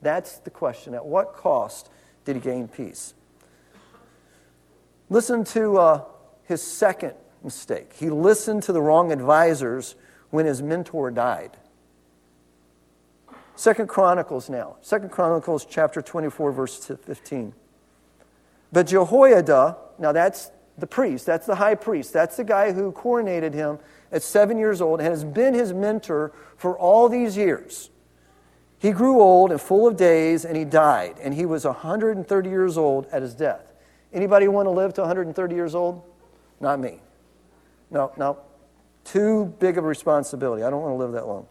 That's 0.01 0.39
the 0.39 0.51
question. 0.51 0.95
At 0.95 1.05
what 1.05 1.35
cost 1.35 1.91
did 2.25 2.37
he 2.37 2.43
gain 2.43 2.69
peace? 2.69 3.15
Listen 5.11 5.45
to 5.45 5.79
uh, 5.79 6.05
his 6.45 6.63
second 6.63 7.15
mistake. 7.45 7.93
He 7.95 8.11
listened 8.11 8.63
to 8.65 8.73
the 8.73 8.83
wrong 8.83 9.13
advisors 9.13 9.95
when 10.31 10.47
his 10.47 10.63
mentor 10.63 11.11
died. 11.11 11.57
Second 13.55 13.89
Chronicles 13.89 14.49
now. 14.49 14.77
Second 14.81 15.11
Chronicles 15.11 15.65
chapter 15.65 16.03
24, 16.03 16.53
verse 16.53 16.85
15. 16.85 17.53
But 18.73 18.87
Jehoiada, 18.87 19.77
now 19.99 20.13
that's 20.13 20.51
the 20.79 20.87
priest, 20.87 21.27
that's 21.27 21.47
the 21.47 21.57
high 21.57 21.75
priest, 21.75 22.13
that's 22.13 22.37
the 22.37 22.45
guy 22.45 22.73
who 22.73 22.91
coronated 22.93 23.53
him 23.53 23.79
at 24.11 24.23
seven 24.23 24.59
years 24.59 24.81
old 24.81 25.01
and 25.01 25.09
has 25.09 25.25
been 25.25 25.55
his 25.55 25.73
mentor 25.73 26.33
for 26.57 26.77
all 26.79 27.09
these 27.09 27.37
years. 27.37 27.91
He 28.79 28.91
grew 28.91 29.21
old 29.21 29.53
and 29.53 29.61
full 29.61 29.87
of 29.87 29.97
days, 29.97 30.45
and 30.45 30.57
he 30.57 30.65
died, 30.65 31.17
and 31.23 31.33
he 31.33 31.47
was 31.47 31.65
130 31.65 32.51
years 32.51 32.77
old 32.77 33.07
at 33.13 33.23
his 33.23 33.33
death. 33.33 33.73
Anybody 34.13 34.49
want 34.49 34.67
to 34.67 34.71
live 34.71 34.93
to 34.95 35.03
130 35.03 35.55
years 35.55 35.77
old? 35.77 36.03
Not 36.61 36.81
me. 36.81 37.01
No, 37.93 38.13
no. 38.17 38.39
Too 39.05 39.55
big 39.61 39.79
of 39.79 39.85
a 39.85 39.87
responsibility. 39.87 40.65
I 40.65 40.71
don't 40.71 40.83
want 40.83 40.93
to 40.93 40.97
live 40.97 41.13
that 41.13 41.29
long. 41.29 41.47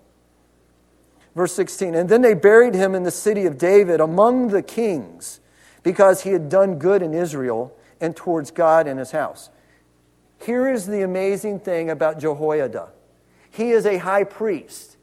Verse 1.34 1.54
16, 1.54 1.96
and 1.96 2.10
then 2.10 2.22
they 2.22 2.34
buried 2.34 2.74
him 2.74 2.94
in 2.94 3.04
the 3.04 3.12
city 3.12 3.46
of 3.46 3.58
David 3.58 4.02
among 4.02 4.50
the 4.50 4.62
kings 4.62 5.40
because 5.82 6.24
he 6.24 6.32
had 6.32 6.50
done 6.50 6.78
good 6.78 7.02
in 7.02 7.14
Israel 7.14 7.74
and 8.02 8.14
towards 8.16 8.52
God 8.52 8.86
and 8.86 9.00
his 9.00 9.12
house. 9.12 9.50
Here 10.42 10.70
is 10.70 10.88
the 10.88 11.04
amazing 11.04 11.62
thing 11.62 11.90
about 11.90 12.20
Jehoiada 12.20 12.90
he 13.52 13.72
is 13.72 13.86
a 13.86 13.98
high 13.98 14.24
priest. 14.24 14.98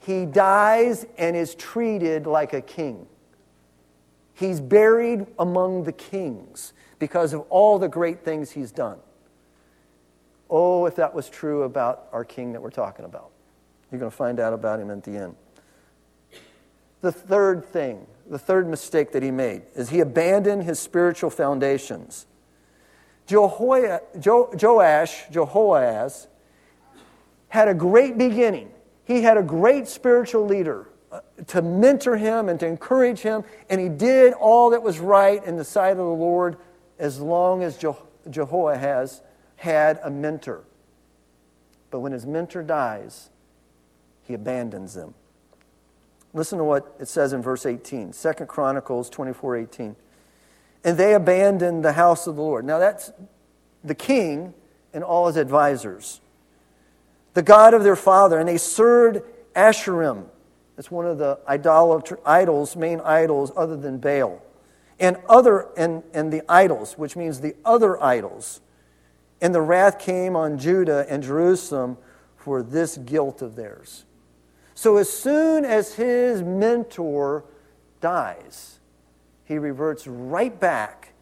He 0.00 0.26
dies 0.26 1.06
and 1.16 1.36
is 1.36 1.54
treated 1.54 2.26
like 2.26 2.52
a 2.52 2.60
king. 2.60 3.06
He's 4.34 4.60
buried 4.60 5.26
among 5.38 5.84
the 5.84 5.92
kings 5.92 6.72
because 6.98 7.32
of 7.32 7.42
all 7.42 7.78
the 7.78 7.88
great 7.88 8.24
things 8.24 8.50
he's 8.50 8.72
done. 8.72 8.98
Oh, 10.50 10.86
if 10.86 10.96
that 10.96 11.14
was 11.14 11.30
true 11.30 11.62
about 11.62 12.08
our 12.12 12.24
king 12.24 12.52
that 12.52 12.60
we're 12.62 12.70
talking 12.70 13.04
about. 13.04 13.30
You're 13.90 14.00
going 14.00 14.10
to 14.10 14.16
find 14.16 14.40
out 14.40 14.52
about 14.52 14.80
him 14.80 14.90
at 14.90 15.04
the 15.04 15.16
end. 15.16 15.36
the 17.00 17.12
third 17.12 17.64
thing, 17.64 18.06
the 18.28 18.38
third 18.38 18.68
mistake 18.68 19.12
that 19.12 19.22
he 19.22 19.30
made, 19.30 19.62
is 19.74 19.90
he 19.90 20.00
abandoned 20.00 20.64
his 20.64 20.78
spiritual 20.78 21.30
foundations. 21.30 22.26
Joash, 23.30 24.04
Jehoaz, 25.30 26.26
had 27.48 27.68
a 27.68 27.74
great 27.74 28.18
beginning. 28.18 28.70
He 29.04 29.22
had 29.22 29.36
a 29.36 29.42
great 29.42 29.88
spiritual 29.88 30.46
leader 30.46 30.88
uh, 31.12 31.20
to 31.48 31.62
mentor 31.62 32.16
him 32.16 32.48
and 32.48 32.58
to 32.60 32.66
encourage 32.66 33.20
him, 33.20 33.44
and 33.68 33.80
he 33.80 33.88
did 33.88 34.32
all 34.34 34.70
that 34.70 34.82
was 34.82 34.98
right 34.98 35.44
in 35.44 35.56
the 35.56 35.64
sight 35.64 35.92
of 35.92 35.98
the 35.98 36.04
Lord 36.04 36.56
as 36.98 37.20
long 37.20 37.62
as 37.62 37.76
Je- 37.76 37.90
Jehoahaz 38.28 39.22
had 39.60 40.00
a 40.02 40.10
mentor. 40.10 40.64
But 41.90 42.00
when 42.00 42.12
his 42.12 42.24
mentor 42.24 42.62
dies, 42.62 43.28
he 44.22 44.32
abandons 44.32 44.94
them. 44.94 45.12
Listen 46.32 46.56
to 46.56 46.64
what 46.64 46.96
it 46.98 47.08
says 47.08 47.34
in 47.34 47.42
verse 47.42 47.66
18, 47.66 48.14
2 48.14 48.32
Chronicles 48.46 49.10
24 49.10 49.58
18. 49.58 49.96
And 50.82 50.96
they 50.96 51.12
abandoned 51.12 51.84
the 51.84 51.92
house 51.92 52.26
of 52.26 52.36
the 52.36 52.42
Lord. 52.42 52.64
Now 52.64 52.78
that's 52.78 53.12
the 53.84 53.94
king 53.94 54.54
and 54.94 55.04
all 55.04 55.26
his 55.26 55.36
advisors, 55.36 56.22
the 57.34 57.42
God 57.42 57.74
of 57.74 57.84
their 57.84 57.96
father, 57.96 58.38
and 58.38 58.48
they 58.48 58.56
served 58.56 59.20
Asherim. 59.54 60.24
That's 60.76 60.90
one 60.90 61.04
of 61.04 61.18
the 61.18 61.38
idolatr- 61.46 62.20
idols, 62.24 62.76
main 62.76 63.00
idols 63.00 63.52
other 63.54 63.76
than 63.76 63.98
Baal. 63.98 64.40
And 64.98 65.18
other 65.28 65.68
and, 65.76 66.02
and 66.14 66.32
the 66.32 66.42
idols, 66.48 66.96
which 66.96 67.14
means 67.14 67.42
the 67.42 67.54
other 67.62 68.02
idols. 68.02 68.62
And 69.40 69.54
the 69.54 69.60
wrath 69.60 69.98
came 69.98 70.36
on 70.36 70.58
Judah 70.58 71.06
and 71.08 71.22
Jerusalem 71.22 71.96
for 72.36 72.62
this 72.62 72.96
guilt 72.96 73.42
of 73.42 73.56
theirs. 73.56 74.04
So 74.74 74.96
as 74.96 75.12
soon 75.12 75.64
as 75.64 75.94
his 75.94 76.42
mentor 76.42 77.44
dies, 78.00 78.80
he 79.44 79.58
reverts 79.58 80.06
right 80.06 80.58
back 80.58 81.12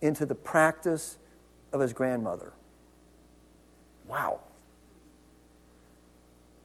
into 0.00 0.26
the 0.26 0.34
practice 0.34 1.18
of 1.72 1.80
his 1.80 1.92
grandmother. 1.92 2.52
Wow. 4.08 4.40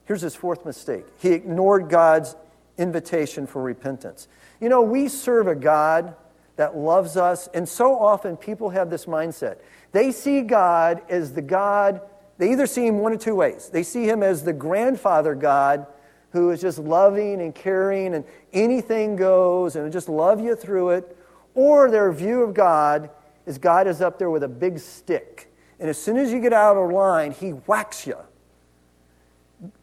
Here's 0.06 0.22
his 0.22 0.36
fourth 0.36 0.66
mistake 0.66 1.06
he 1.20 1.32
ignored 1.32 1.90
God's 1.90 2.36
invitation 2.78 3.48
for 3.48 3.62
repentance. 3.62 4.28
You 4.60 4.70
know, 4.70 4.82
we 4.82 5.08
serve 5.08 5.48
a 5.48 5.56
God 5.56 6.16
that 6.62 6.78
loves 6.78 7.18
us, 7.18 7.50
and 7.54 7.68
so 7.68 7.98
often 8.00 8.38
people 8.38 8.70
have 8.70 8.90
this 8.90 9.08
mindset. 9.08 9.58
They 9.92 10.12
see 10.12 10.42
God 10.42 11.02
as 11.10 11.34
the 11.34 11.42
God 11.42 12.02
they 12.42 12.54
either 12.54 12.66
see 12.66 12.88
him 12.88 12.98
one 12.98 13.14
of 13.14 13.20
two 13.20 13.36
ways. 13.36 13.70
They 13.70 13.84
see 13.84 14.06
him 14.10 14.24
as 14.24 14.44
the 14.44 14.52
grandfather 14.52 15.36
God 15.36 15.86
who 16.32 16.50
is 16.50 16.60
just 16.60 16.80
loving 16.80 17.40
and 17.40 17.54
caring 17.54 18.16
and 18.16 18.26
anything 18.52 19.16
goes 19.16 19.76
and 19.76 19.92
just 19.92 20.10
love 20.10 20.42
you 20.42 20.56
through 20.56 20.90
it, 20.90 21.16
or 21.54 21.92
their 21.92 22.12
view 22.12 22.42
of 22.42 22.56
God 22.56 23.12
is 23.46 23.60
God 23.60 23.86
is 23.86 24.02
up 24.02 24.18
there 24.18 24.32
with 24.32 24.42
a 24.42 24.48
big 24.48 24.80
stick. 24.80 25.54
And 25.80 25.88
as 25.88 26.02
soon 26.02 26.18
as 26.18 26.32
you 26.32 26.40
get 26.40 26.52
out 26.52 26.78
of 26.78 26.90
line, 26.90 27.32
he 27.32 27.50
whacks 27.50 28.08
you. 28.08 28.18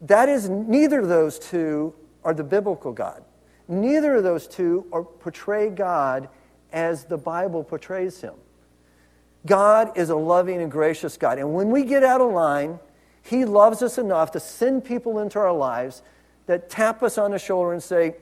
That 0.00 0.28
is, 0.28 0.48
neither 0.48 0.98
of 0.98 1.06
those 1.06 1.38
two 1.38 1.94
are 2.24 2.34
the 2.34 2.42
biblical 2.42 2.90
God. 2.90 3.22
Neither 3.68 4.16
of 4.16 4.24
those 4.24 4.48
two 4.48 4.84
are, 4.90 5.04
portray 5.04 5.70
God 5.70 6.28
as 6.72 7.04
the 7.04 7.18
Bible 7.18 7.64
portrays 7.64 8.20
him. 8.20 8.34
God 9.46 9.96
is 9.96 10.10
a 10.10 10.16
loving 10.16 10.60
and 10.60 10.70
gracious 10.70 11.16
God. 11.16 11.38
And 11.38 11.54
when 11.54 11.70
we 11.70 11.84
get 11.84 12.02
out 12.04 12.20
of 12.20 12.32
line, 12.32 12.78
He 13.22 13.44
loves 13.44 13.82
us 13.82 13.98
enough 13.98 14.32
to 14.32 14.40
send 14.40 14.84
people 14.84 15.18
into 15.20 15.38
our 15.38 15.52
lives 15.52 16.02
that 16.46 16.68
tap 16.68 17.02
us 17.02 17.18
on 17.18 17.30
the 17.30 17.38
shoulder 17.38 17.72
and 17.72 17.82
say, 17.82 18.16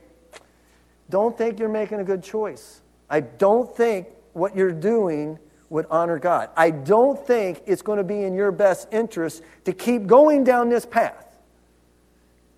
Don't 1.09 1.37
think 1.37 1.59
you're 1.59 1.69
making 1.69 1.99
a 1.99 2.03
good 2.03 2.23
choice. 2.23 2.81
I 3.09 3.21
don't 3.21 3.73
think 3.75 4.07
what 4.33 4.55
you're 4.55 4.71
doing 4.71 5.39
would 5.69 5.85
honor 5.89 6.19
God. 6.19 6.49
I 6.55 6.69
don't 6.71 7.19
think 7.25 7.61
it's 7.65 7.81
going 7.81 7.97
to 7.97 8.03
be 8.03 8.23
in 8.23 8.33
your 8.33 8.51
best 8.51 8.87
interest 8.91 9.43
to 9.65 9.73
keep 9.73 10.07
going 10.07 10.43
down 10.43 10.69
this 10.69 10.85
path. 10.85 11.25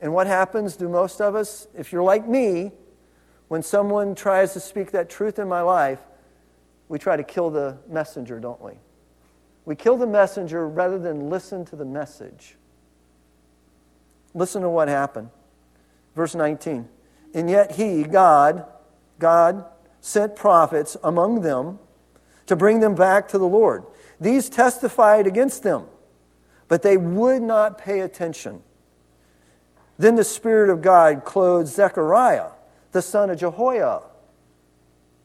And 0.02 0.14
what 0.14 0.28
happens 0.28 0.76
to 0.78 0.88
most 0.88 1.20
of 1.22 1.36
us? 1.36 1.68
If 1.78 1.92
you're 1.92 2.04
like 2.04 2.28
me, 2.28 2.72
when 3.50 3.62
someone 3.62 4.16
tries 4.16 4.54
to 4.54 4.60
speak 4.60 4.92
that 4.92 5.10
truth 5.10 5.38
in 5.38 5.48
my 5.48 5.62
life, 5.62 6.00
we 6.88 6.98
try 6.98 7.18
to 7.18 7.24
kill 7.24 7.50
the 7.50 7.78
messenger, 7.88 8.40
don't 8.40 8.62
we? 8.62 8.74
We 9.66 9.76
kill 9.76 9.98
the 9.98 10.08
messenger 10.08 10.68
rather 10.68 10.98
than 10.98 11.30
listen 11.30 11.66
to 11.66 11.76
the 11.76 11.86
message. 11.86 12.56
Listen 14.34 14.62
to 14.62 14.70
what 14.70 14.88
happened. 14.88 15.30
Verse 16.16 16.34
19. 16.36 16.88
And 17.34 17.50
yet 17.50 17.74
he, 17.74 18.04
God, 18.04 18.66
God, 19.20 19.66
sent 20.02 20.36
prophets 20.36 20.96
among 21.04 21.42
them 21.42 21.80
to 22.46 22.56
bring 22.56 22.80
them 22.80 22.96
back 22.96 23.28
to 23.30 23.38
the 23.38 23.48
Lord. 23.48 23.84
These 24.20 24.50
testified 24.50 25.28
against 25.28 25.64
them, 25.64 25.86
but 26.68 26.82
they 26.82 26.98
would 26.98 27.42
not 27.42 27.78
pay 27.78 28.00
attention. 28.00 28.64
Then 29.98 30.16
the 30.16 30.24
Spirit 30.24 30.70
of 30.70 30.82
God 30.82 31.26
clothed 31.26 31.68
Zechariah, 31.68 32.52
the 32.92 33.02
son 33.02 33.30
of 33.30 33.40
Jehoiada, 33.40 34.04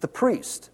the 0.01 0.09
priest 0.09 0.71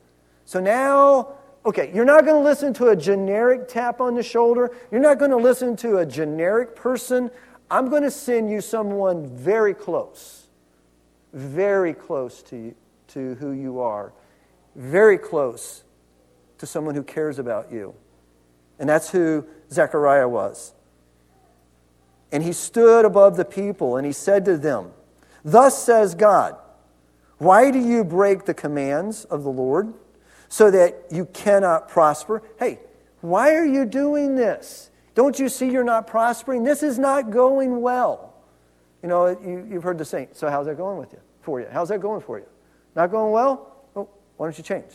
so 0.50 0.58
now, 0.58 1.34
okay, 1.64 1.92
you're 1.94 2.04
not 2.04 2.24
going 2.24 2.42
to 2.42 2.42
listen 2.42 2.74
to 2.74 2.88
a 2.88 2.96
generic 2.96 3.68
tap 3.68 4.00
on 4.00 4.16
the 4.16 4.22
shoulder. 4.24 4.72
You're 4.90 5.00
not 5.00 5.20
going 5.20 5.30
to 5.30 5.36
listen 5.36 5.76
to 5.76 5.98
a 5.98 6.06
generic 6.06 6.74
person. 6.74 7.30
I'm 7.70 7.88
going 7.88 8.02
to 8.02 8.10
send 8.10 8.50
you 8.50 8.60
someone 8.60 9.28
very 9.28 9.74
close, 9.74 10.48
very 11.32 11.94
close 11.94 12.42
to, 12.42 12.56
you, 12.56 12.74
to 13.10 13.36
who 13.36 13.52
you 13.52 13.78
are, 13.78 14.12
very 14.74 15.18
close 15.18 15.84
to 16.58 16.66
someone 16.66 16.96
who 16.96 17.04
cares 17.04 17.38
about 17.38 17.70
you. 17.70 17.94
And 18.80 18.88
that's 18.88 19.10
who 19.10 19.46
Zechariah 19.70 20.28
was. 20.28 20.74
And 22.32 22.42
he 22.42 22.52
stood 22.52 23.04
above 23.04 23.36
the 23.36 23.44
people 23.44 23.96
and 23.96 24.04
he 24.04 24.12
said 24.12 24.44
to 24.46 24.56
them, 24.56 24.90
Thus 25.44 25.80
says 25.80 26.16
God, 26.16 26.56
why 27.40 27.72
do 27.72 27.80
you 27.80 28.04
break 28.04 28.44
the 28.44 28.54
commands 28.54 29.24
of 29.24 29.42
the 29.42 29.50
Lord? 29.50 29.92
so 30.50 30.70
that 30.70 31.04
you 31.10 31.24
cannot 31.26 31.88
prosper. 31.88 32.42
Hey, 32.58 32.80
why 33.22 33.54
are 33.54 33.64
you 33.64 33.86
doing 33.86 34.34
this? 34.34 34.90
Don't 35.14 35.38
you 35.38 35.48
see 35.48 35.70
you're 35.70 35.84
not 35.84 36.06
prospering? 36.06 36.64
This 36.64 36.82
is 36.82 36.98
not 36.98 37.30
going 37.30 37.80
well. 37.80 38.34
You 39.02 39.08
know, 39.08 39.28
you, 39.28 39.74
have 39.74 39.82
heard 39.84 39.96
the 39.96 40.04
saying. 40.04 40.28
So, 40.32 40.50
how's 40.50 40.66
that 40.66 40.76
going 40.76 40.98
with 40.98 41.12
you? 41.12 41.20
For 41.40 41.60
you? 41.60 41.68
How's 41.70 41.88
that 41.88 42.00
going 42.00 42.20
for 42.20 42.38
you? 42.38 42.46
Not 42.96 43.10
going 43.12 43.32
well? 43.32 43.76
Oh, 43.94 44.08
why 44.36 44.46
don't 44.46 44.58
you 44.58 44.64
change? 44.64 44.92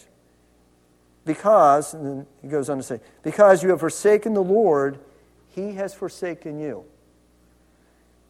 Because, 1.25 1.93
and 1.93 2.05
then 2.05 2.27
he 2.41 2.49
goes 2.49 2.69
on 2.69 2.77
to 2.77 2.84
say, 2.84 2.99
because 3.23 3.63
you 3.63 3.69
have 3.69 3.79
forsaken 3.79 4.34
the 4.34 4.43
Lord, 4.43 4.99
he 5.47 5.71
has 5.73 5.93
forsaken 5.93 6.60
you. 6.60 6.84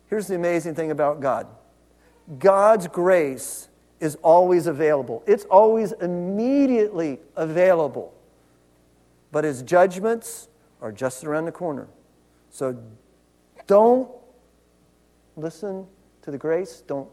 Here's 0.10 0.28
the 0.28 0.36
amazing 0.36 0.76
thing 0.76 0.92
about 0.92 1.22
God 1.22 1.48
God's 2.38 2.88
grace 2.88 3.68
is 4.00 4.16
always 4.22 4.68
available, 4.68 5.24
it's 5.26 5.46
always 5.46 5.92
immediately 5.94 7.20
available. 7.36 8.14
But 9.32 9.44
his 9.44 9.62
judgments 9.62 10.48
are 10.82 10.92
just 10.92 11.24
around 11.24 11.46
the 11.46 11.52
corner. 11.52 11.88
So 12.50 12.78
don't 13.68 14.10
listen 15.36 15.86
to 16.22 16.32
the 16.32 16.38
grace, 16.38 16.84
don't 16.88 17.10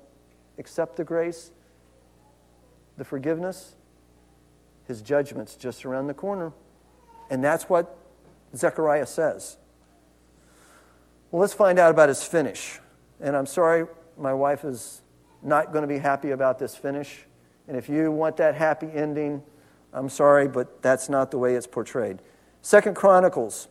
accept 0.59 0.97
the 0.97 1.05
grace, 1.05 1.51
the 2.97 3.05
forgiveness. 3.05 3.75
His 4.87 5.03
judgment's 5.03 5.55
just 5.55 5.85
around 5.85 6.07
the 6.07 6.14
corner. 6.14 6.53
And 7.31 7.42
that's 7.42 7.64
what 7.64 7.97
Zechariah 8.55 9.07
says. 9.07 9.57
Well, 11.31 11.40
let's 11.40 11.55
find 11.55 11.79
out 11.79 11.90
about 11.90 12.09
his 12.09 12.23
finish. 12.23 12.79
And 13.21 13.37
I'm 13.37 13.47
sorry, 13.47 13.87
my 14.18 14.35
wife 14.35 14.64
is 14.64 15.02
not 15.43 15.73
going 15.73 15.83
to 15.83 15.89
be 15.89 15.99
happy 15.99 16.31
about 16.31 16.59
this 16.59 16.77
finish. 16.77 17.27
And 17.69 17.77
if 17.77 17.89
you 17.89 18.11
want 18.11 18.37
that 18.37 18.55
happy 18.55 18.89
ending, 18.93 19.43
I'm 19.93 20.09
sorry, 20.09 20.49
but 20.49 20.83
that's 20.83 21.09
not 21.09 21.31
the 21.31 21.39
way 21.39 21.55
it's 21.55 21.67
portrayed. 21.67 22.21
Second 22.63 22.97
Chronicles 22.97 23.69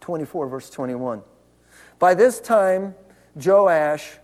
24, 0.00 0.48
verse 0.48 0.70
21. 0.70 1.22
By 1.98 2.14
this 2.14 2.40
time, 2.40 2.94
Joash, 3.34 4.18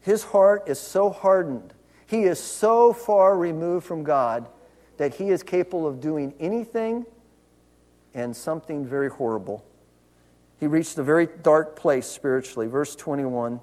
his 0.00 0.24
heart 0.24 0.64
is 0.66 0.78
so 0.78 1.10
hardened, 1.10 1.74
he 2.06 2.24
is 2.24 2.38
so 2.40 2.92
far 2.92 3.36
removed 3.36 3.86
from 3.86 4.02
God 4.02 4.48
that 4.96 5.14
he 5.14 5.30
is 5.30 5.42
capable 5.42 5.86
of 5.86 6.00
doing 6.00 6.34
anything 6.40 7.06
and 8.14 8.36
something 8.36 8.84
very 8.84 9.08
horrible. 9.08 9.64
He 10.58 10.66
reached 10.66 10.98
a 10.98 11.02
very 11.02 11.26
dark 11.42 11.76
place 11.76 12.06
spiritually. 12.06 12.66
Verse 12.66 12.94
21 12.96 13.60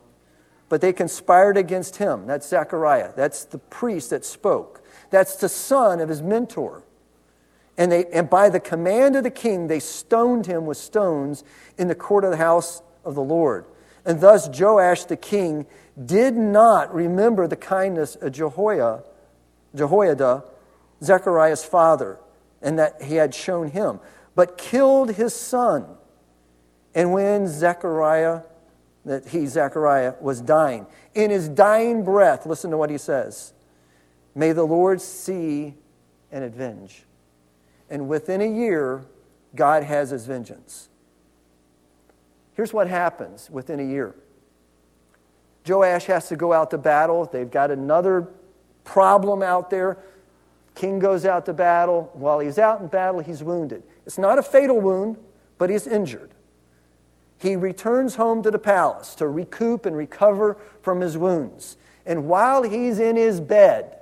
but 0.70 0.82
they 0.82 0.94
conspired 0.94 1.58
against 1.58 1.98
him. 1.98 2.28
That's 2.28 2.48
Zechariah. 2.48 3.12
That's 3.16 3.46
the 3.46 3.58
priest 3.58 4.10
that 4.10 4.26
spoke. 4.26 4.84
That's 5.10 5.36
the 5.36 5.50
son 5.50 6.00
of 6.00 6.10
his 6.10 6.22
mentor. 6.22 6.84
And, 7.78 7.92
they, 7.92 8.06
and 8.06 8.30
by 8.30 8.50
the 8.50 8.60
command 8.60 9.16
of 9.16 9.24
the 9.24 9.32
king, 9.32 9.68
they 9.68 9.80
stoned 9.80 10.48
him 10.48 10.66
with 10.66 10.78
stones 10.78 11.44
in 11.78 11.88
the 11.88 11.96
court 11.96 12.24
of 12.24 12.32
the 12.32 12.38
house 12.38 12.82
of 13.06 13.16
the 13.16 13.24
Lord. 13.24 13.66
And 14.04 14.20
thus 14.20 14.50
Joash 14.50 15.04
the 15.06 15.18
king 15.18 15.66
did 16.04 16.36
not 16.36 16.94
remember 16.94 17.48
the 17.48 17.56
kindness 17.56 18.16
of 18.16 18.32
Jehoiada, 18.32 19.04
Jehoiada, 19.76 20.44
Zechariah's 21.04 21.64
father, 21.64 22.18
and 22.62 22.80
that 22.80 23.02
he 23.04 23.16
had 23.16 23.36
shown 23.36 23.70
him, 23.70 24.00
but 24.34 24.58
killed 24.58 25.12
his 25.12 25.36
son. 25.36 25.86
And 26.96 27.14
when 27.14 27.48
Zechariah, 27.48 28.42
that 29.08 29.28
he, 29.28 29.48
Zechariah, 29.48 30.16
was 30.20 30.42
dying, 30.42 30.86
in 31.16 31.32
his 31.32 31.50
dying 31.50 32.04
breath, 32.04 32.46
listen 32.46 32.70
to 32.72 32.78
what 32.78 32.90
he 32.90 32.98
says 32.98 33.54
May 34.36 34.52
the 34.52 34.64
Lord 34.64 35.02
see 35.02 35.76
and 36.32 36.44
avenge. 36.44 37.04
And 37.90 38.08
within 38.08 38.42
a 38.42 38.48
year, 38.48 39.06
God 39.56 39.84
has 39.84 40.10
his 40.10 40.26
vengeance. 40.26 40.90
Here's 42.54 42.74
what 42.74 42.88
happens 42.88 43.50
within 43.50 43.80
a 43.80 43.84
year 43.84 44.16
Joash 45.68 46.06
has 46.06 46.28
to 46.30 46.36
go 46.36 46.54
out 46.54 46.70
to 46.72 46.78
battle. 46.78 47.26
They've 47.26 47.50
got 47.50 47.72
another 47.72 48.28
problem 48.84 49.42
out 49.42 49.70
there. 49.70 49.98
King 50.76 51.00
goes 51.00 51.26
out 51.26 51.46
to 51.48 51.54
battle. 51.54 52.12
While 52.14 52.40
he's 52.40 52.60
out 52.60 52.82
in 52.82 52.88
battle, 52.88 53.20
he's 53.20 53.44
wounded. 53.44 53.84
It's 54.06 54.18
not 54.18 54.38
a 54.38 54.44
fatal 54.44 54.80
wound, 54.80 55.18
but 55.58 55.70
he's 55.70 55.88
injured. 55.88 56.32
He 57.40 57.56
returns 57.56 58.16
home 58.16 58.42
to 58.44 58.52
the 58.52 58.60
palace 58.60 59.14
to 59.16 59.28
recoup 59.28 59.86
and 59.86 59.96
recover 59.96 60.58
from 60.82 61.02
his 61.02 61.18
wounds. 61.18 61.78
And 62.06 62.28
while 62.28 62.64
he's 62.64 63.00
in 63.00 63.16
his 63.16 63.40
bed, 63.40 63.98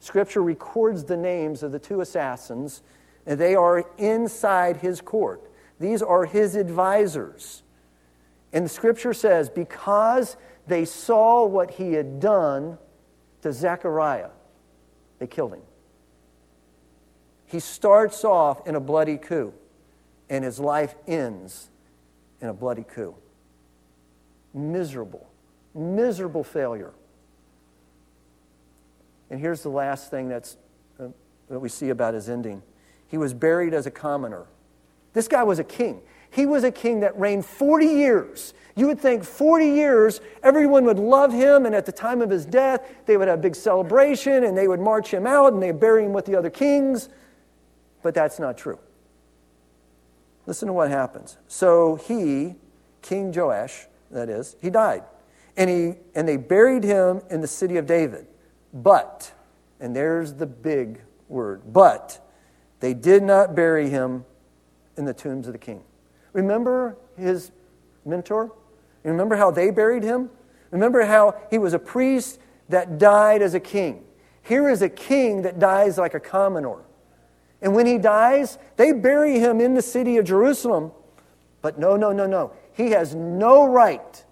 Scripture 0.00 0.42
records 0.42 1.04
the 1.04 1.16
names 1.16 1.62
of 1.62 1.72
the 1.72 1.78
two 1.78 2.00
assassins, 2.00 2.82
and 3.24 3.38
they 3.38 3.54
are 3.54 3.84
inside 3.98 4.78
his 4.78 5.00
court. 5.00 5.42
These 5.78 6.02
are 6.02 6.24
his 6.24 6.56
advisors. 6.56 7.62
And 8.52 8.70
Scripture 8.70 9.14
says, 9.14 9.48
because 9.48 10.36
they 10.66 10.84
saw 10.84 11.44
what 11.44 11.72
he 11.72 11.92
had 11.92 12.18
done 12.20 12.78
to 13.42 13.52
Zechariah, 13.52 14.30
they 15.18 15.26
killed 15.26 15.54
him. 15.54 15.62
He 17.46 17.60
starts 17.60 18.24
off 18.24 18.66
in 18.66 18.74
a 18.74 18.80
bloody 18.80 19.18
coup, 19.18 19.52
and 20.28 20.44
his 20.44 20.58
life 20.58 20.96
ends 21.06 21.70
in 22.40 22.48
a 22.48 22.54
bloody 22.54 22.84
coup. 22.84 23.14
Miserable, 24.54 25.28
miserable 25.74 26.44
failure. 26.44 26.92
And 29.30 29.40
here's 29.40 29.62
the 29.62 29.68
last 29.68 30.10
thing 30.10 30.28
that's, 30.28 30.56
uh, 31.00 31.08
that 31.48 31.58
we 31.58 31.68
see 31.68 31.90
about 31.90 32.14
his 32.14 32.28
ending 32.28 32.62
he 33.08 33.18
was 33.18 33.32
buried 33.32 33.72
as 33.72 33.86
a 33.86 33.90
commoner. 33.90 34.46
This 35.12 35.28
guy 35.28 35.44
was 35.44 35.58
a 35.58 35.64
king. 35.64 36.02
He 36.30 36.44
was 36.44 36.64
a 36.64 36.72
king 36.72 37.00
that 37.00 37.18
reigned 37.18 37.46
40 37.46 37.86
years. 37.86 38.52
You 38.74 38.88
would 38.88 39.00
think 39.00 39.24
40 39.24 39.66
years, 39.66 40.20
everyone 40.42 40.84
would 40.84 40.98
love 40.98 41.32
him, 41.32 41.64
and 41.66 41.74
at 41.74 41.86
the 41.86 41.92
time 41.92 42.20
of 42.20 42.28
his 42.28 42.44
death, 42.44 42.86
they 43.06 43.16
would 43.16 43.28
have 43.28 43.38
a 43.38 43.42
big 43.42 43.54
celebration 43.54 44.44
and 44.44 44.58
they 44.58 44.68
would 44.68 44.80
march 44.80 45.14
him 45.14 45.26
out 45.26 45.52
and 45.52 45.62
they'd 45.62 45.80
bury 45.80 46.04
him 46.04 46.12
with 46.12 46.26
the 46.26 46.36
other 46.36 46.50
kings. 46.50 47.08
But 48.02 48.12
that's 48.12 48.38
not 48.38 48.58
true. 48.58 48.78
Listen 50.46 50.68
to 50.68 50.72
what 50.72 50.90
happens. 50.90 51.36
So 51.48 51.96
he, 51.96 52.54
King 53.02 53.32
Joash, 53.32 53.86
that 54.10 54.28
is, 54.28 54.56
he 54.62 54.70
died. 54.70 55.02
And, 55.56 55.68
he, 55.70 55.94
and 56.14 56.28
they 56.28 56.36
buried 56.36 56.84
him 56.84 57.22
in 57.30 57.40
the 57.40 57.48
city 57.48 57.76
of 57.76 57.86
David. 57.86 58.26
But, 58.72 59.32
and 59.80 59.94
there's 59.94 60.34
the 60.34 60.46
big 60.46 61.00
word, 61.28 61.62
but 61.72 62.24
they 62.80 62.94
did 62.94 63.22
not 63.22 63.54
bury 63.54 63.88
him 63.88 64.24
in 64.96 65.04
the 65.04 65.14
tombs 65.14 65.46
of 65.46 65.52
the 65.52 65.58
king. 65.58 65.82
Remember 66.32 66.96
his 67.16 67.50
mentor? 68.04 68.52
Remember 69.02 69.36
how 69.36 69.50
they 69.50 69.70
buried 69.70 70.02
him? 70.02 70.30
Remember 70.70 71.04
how 71.04 71.36
he 71.50 71.58
was 71.58 71.72
a 71.72 71.78
priest 71.78 72.38
that 72.68 72.98
died 72.98 73.42
as 73.42 73.54
a 73.54 73.60
king. 73.60 74.04
Here 74.42 74.68
is 74.68 74.82
a 74.82 74.88
king 74.88 75.42
that 75.42 75.58
dies 75.58 75.98
like 75.98 76.14
a 76.14 76.20
commoner. 76.20 76.78
And 77.62 77.74
when 77.74 77.86
he 77.86 77.98
dies, 77.98 78.58
they 78.76 78.92
bury 78.92 79.38
him 79.38 79.60
in 79.60 79.74
the 79.74 79.82
city 79.82 80.18
of 80.18 80.24
Jerusalem. 80.24 80.92
But 81.62 81.78
no, 81.78 81.96
no, 81.96 82.12
no, 82.12 82.26
no. 82.26 82.52
He 82.72 82.90
has 82.90 83.14
no 83.14 83.66
right 83.66 84.24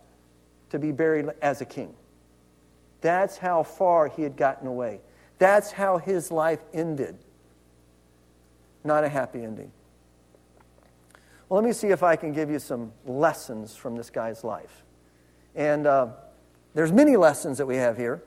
to 0.71 0.79
be 0.79 0.93
buried 0.93 1.27
as 1.41 1.61
a 1.61 1.65
king. 1.65 1.95
That's 3.01 3.39
how 3.39 3.63
far 3.63 4.09
he 4.09 4.23
had 4.23 4.37
gotten 4.37 4.67
away. 4.67 5.01
That's 5.39 5.73
how 5.73 5.99
his 5.99 6.31
life 6.31 6.61
ended. 6.73 7.17
Not 8.83 9.05
a 9.05 9.09
happy 9.09 9.43
ending. 9.43 9.73
Well, 11.49 11.61
let 11.61 11.67
me 11.67 11.73
see 11.73 11.89
if 11.89 12.03
I 12.03 12.17
can 12.17 12.33
give 12.33 12.51
you 12.51 12.59
some 12.59 12.93
lessons 13.05 13.77
from 13.77 13.97
this 13.97 14.11
guy's 14.11 14.45
life. 14.45 14.85
And 15.55 15.87
uh, 15.87 16.09
there's 16.75 16.93
many 16.93 17.17
lessons 17.17 17.59
that 17.59 17.67
we 17.67 17.77
have 17.77 17.97
here. 17.97 18.23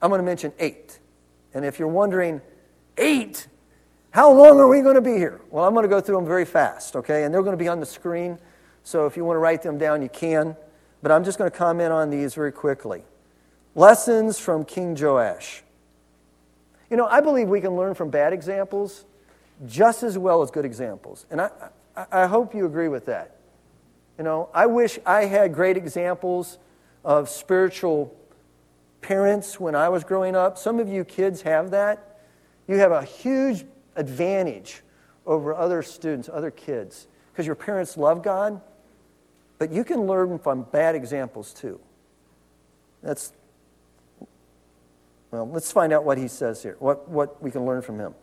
I'm 0.00 0.08
going 0.08 0.20
to 0.20 0.24
mention 0.24 0.52
eight. 0.58 0.98
And 1.54 1.64
if 1.64 1.78
you're 1.78 1.88
wondering, 1.88 2.40
eight? 2.96 3.46
How 4.12 4.30
long 4.30 4.60
are 4.60 4.68
we 4.68 4.82
going 4.82 4.94
to 4.94 5.00
be 5.00 5.16
here? 5.16 5.40
Well, 5.50 5.64
I'm 5.64 5.72
going 5.72 5.84
to 5.84 5.88
go 5.88 6.00
through 6.00 6.16
them 6.16 6.26
very 6.26 6.44
fast, 6.44 6.96
okay? 6.96 7.24
And 7.24 7.32
they're 7.32 7.42
going 7.42 7.56
to 7.56 7.62
be 7.62 7.68
on 7.68 7.80
the 7.80 7.86
screen. 7.86 8.38
So 8.84 9.06
if 9.06 9.16
you 9.16 9.24
want 9.24 9.36
to 9.36 9.40
write 9.40 9.62
them 9.62 9.78
down, 9.78 10.02
you 10.02 10.10
can. 10.10 10.54
But 11.02 11.12
I'm 11.12 11.24
just 11.24 11.38
going 11.38 11.50
to 11.50 11.56
comment 11.56 11.92
on 11.92 12.10
these 12.10 12.34
very 12.34 12.52
quickly. 12.52 13.04
Lessons 13.74 14.38
from 14.38 14.66
King 14.66 14.94
Joash. 14.94 15.62
You 16.90 16.98
know, 16.98 17.06
I 17.06 17.22
believe 17.22 17.48
we 17.48 17.62
can 17.62 17.74
learn 17.74 17.94
from 17.94 18.10
bad 18.10 18.34
examples 18.34 19.06
just 19.66 20.02
as 20.02 20.18
well 20.18 20.42
as 20.42 20.50
good 20.50 20.66
examples. 20.66 21.24
And 21.30 21.40
I, 21.40 21.50
I, 22.10 22.26
hope 22.26 22.54
you 22.54 22.66
agree 22.66 22.88
with 22.88 23.06
that. 23.06 23.36
You 24.18 24.24
know, 24.24 24.50
I 24.52 24.66
wish 24.66 24.98
I 25.06 25.24
had 25.24 25.54
great 25.54 25.78
examples 25.78 26.58
of 27.02 27.30
spiritual 27.30 28.14
parents 29.00 29.58
when 29.58 29.74
I 29.74 29.88
was 29.88 30.04
growing 30.04 30.36
up. 30.36 30.58
Some 30.58 30.78
of 30.78 30.88
you 30.88 31.02
kids 31.02 31.42
have 31.42 31.70
that. 31.70 32.18
You 32.68 32.76
have 32.76 32.92
a 32.92 33.04
huge 33.04 33.64
advantage 33.96 34.82
over 35.26 35.54
other 35.54 35.82
students, 35.82 36.28
other 36.32 36.50
kids, 36.50 37.06
because 37.32 37.46
your 37.46 37.54
parents 37.54 37.96
love 37.96 38.22
God, 38.22 38.60
but 39.58 39.72
you 39.72 39.84
can 39.84 40.06
learn 40.06 40.38
from 40.38 40.62
bad 40.64 40.94
examples 40.94 41.52
too. 41.52 41.80
That's, 43.02 43.32
well, 45.30 45.48
let's 45.48 45.70
find 45.72 45.92
out 45.92 46.04
what 46.04 46.18
he 46.18 46.28
says 46.28 46.62
here, 46.62 46.76
what, 46.78 47.08
what 47.08 47.42
we 47.42 47.50
can 47.50 47.64
learn 47.64 47.82
from 47.82 47.98
him. 47.98 48.14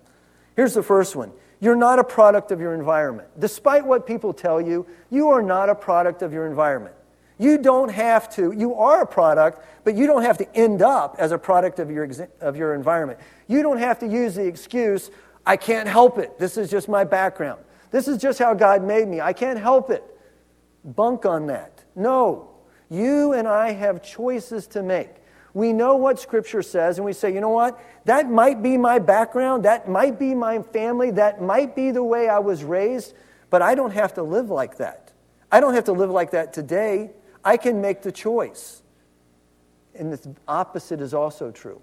Here's 0.55 0.73
the 0.73 0.83
first 0.83 1.15
one 1.15 1.31
You're 1.59 1.75
not 1.75 1.99
a 1.99 2.03
product 2.03 2.51
of 2.51 2.59
your 2.59 2.73
environment. 2.73 3.29
Despite 3.39 3.85
what 3.85 4.05
people 4.05 4.33
tell 4.33 4.59
you, 4.59 4.85
you 5.09 5.29
are 5.29 5.41
not 5.41 5.69
a 5.69 5.75
product 5.75 6.21
of 6.21 6.33
your 6.33 6.45
environment. 6.45 6.95
You 7.37 7.57
don't 7.57 7.89
have 7.89 8.29
to, 8.35 8.51
you 8.51 8.75
are 8.75 9.01
a 9.01 9.07
product, 9.07 9.65
but 9.85 9.95
you 9.95 10.05
don't 10.05 10.23
have 10.23 10.37
to 10.39 10.55
end 10.55 10.81
up 10.81 11.15
as 11.17 11.31
a 11.31 11.37
product 11.37 11.79
of 11.79 11.89
your, 11.89 12.09
of 12.41 12.57
your 12.57 12.75
environment. 12.75 13.17
You 13.47 13.63
don't 13.63 13.77
have 13.77 13.97
to 13.99 14.07
use 14.07 14.35
the 14.35 14.45
excuse, 14.45 15.09
I 15.45 15.57
can't 15.57 15.87
help 15.87 16.17
it. 16.17 16.37
This 16.37 16.57
is 16.57 16.69
just 16.69 16.87
my 16.87 17.03
background. 17.03 17.63
This 17.91 18.07
is 18.07 18.17
just 18.17 18.39
how 18.39 18.53
God 18.53 18.83
made 18.83 19.07
me. 19.07 19.19
I 19.21 19.33
can't 19.33 19.59
help 19.59 19.89
it. 19.89 20.03
Bunk 20.83 21.25
on 21.25 21.47
that. 21.47 21.83
No. 21.95 22.49
You 22.89 23.33
and 23.33 23.47
I 23.47 23.71
have 23.71 24.01
choices 24.03 24.67
to 24.67 24.83
make. 24.83 25.09
We 25.53 25.73
know 25.73 25.95
what 25.95 26.19
Scripture 26.19 26.61
says, 26.61 26.97
and 26.97 27.05
we 27.05 27.13
say, 27.13 27.33
you 27.33 27.41
know 27.41 27.49
what? 27.49 27.79
That 28.05 28.29
might 28.29 28.61
be 28.61 28.77
my 28.77 28.99
background. 28.99 29.65
That 29.65 29.89
might 29.89 30.19
be 30.19 30.35
my 30.35 30.61
family. 30.61 31.11
That 31.11 31.41
might 31.41 31.75
be 31.75 31.91
the 31.91 32.03
way 32.03 32.29
I 32.29 32.39
was 32.39 32.63
raised, 32.63 33.13
but 33.49 33.61
I 33.61 33.73
don't 33.75 33.91
have 33.91 34.13
to 34.15 34.23
live 34.23 34.49
like 34.49 34.77
that. 34.77 35.11
I 35.51 35.59
don't 35.59 35.73
have 35.73 35.85
to 35.85 35.93
live 35.93 36.11
like 36.11 36.31
that 36.31 36.53
today. 36.53 37.11
I 37.43 37.57
can 37.57 37.81
make 37.81 38.03
the 38.03 38.11
choice. 38.11 38.83
And 39.95 40.13
the 40.13 40.35
opposite 40.47 41.01
is 41.01 41.13
also 41.13 41.51
true. 41.51 41.81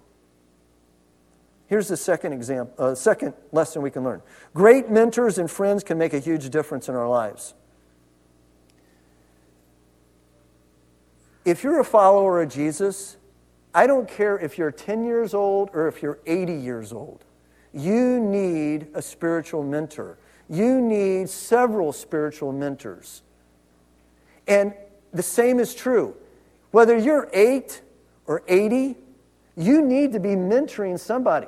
Here's 1.67 1.89
the 1.89 1.97
second 1.97 2.31
example, 2.31 2.73
uh, 2.83 2.95
second 2.95 3.33
lesson 3.51 3.81
we 3.81 3.91
can 3.91 4.03
learn. 4.03 4.21
Great 4.53 4.89
mentors 4.89 5.37
and 5.37 5.51
friends 5.51 5.83
can 5.83 5.97
make 5.97 6.13
a 6.13 6.19
huge 6.19 6.49
difference 6.49 6.87
in 6.87 6.95
our 6.95 7.09
lives. 7.09 7.53
If 11.43 11.63
you're 11.63 11.79
a 11.79 11.85
follower 11.85 12.41
of 12.41 12.49
Jesus, 12.49 13.17
I 13.73 13.85
don't 13.85 14.07
care 14.07 14.39
if 14.39 14.57
you're 14.57 14.71
10 14.71 15.03
years 15.03 15.33
old 15.33 15.69
or 15.73 15.87
if 15.87 16.01
you're 16.01 16.19
80 16.25 16.53
years 16.53 16.93
old. 16.93 17.25
You 17.73 18.19
need 18.19 18.87
a 18.93 19.01
spiritual 19.01 19.63
mentor. 19.63 20.17
You 20.49 20.81
need 20.81 21.29
several 21.29 21.91
spiritual 21.91 22.53
mentors. 22.53 23.21
And 24.47 24.73
the 25.13 25.23
same 25.23 25.59
is 25.59 25.75
true. 25.75 26.15
Whether 26.71 26.97
you're 26.97 27.29
8 27.33 27.81
or 28.25 28.43
80, 28.47 28.95
you 29.57 29.81
need 29.81 30.13
to 30.13 30.19
be 30.19 30.29
mentoring 30.29 30.97
somebody. 30.99 31.47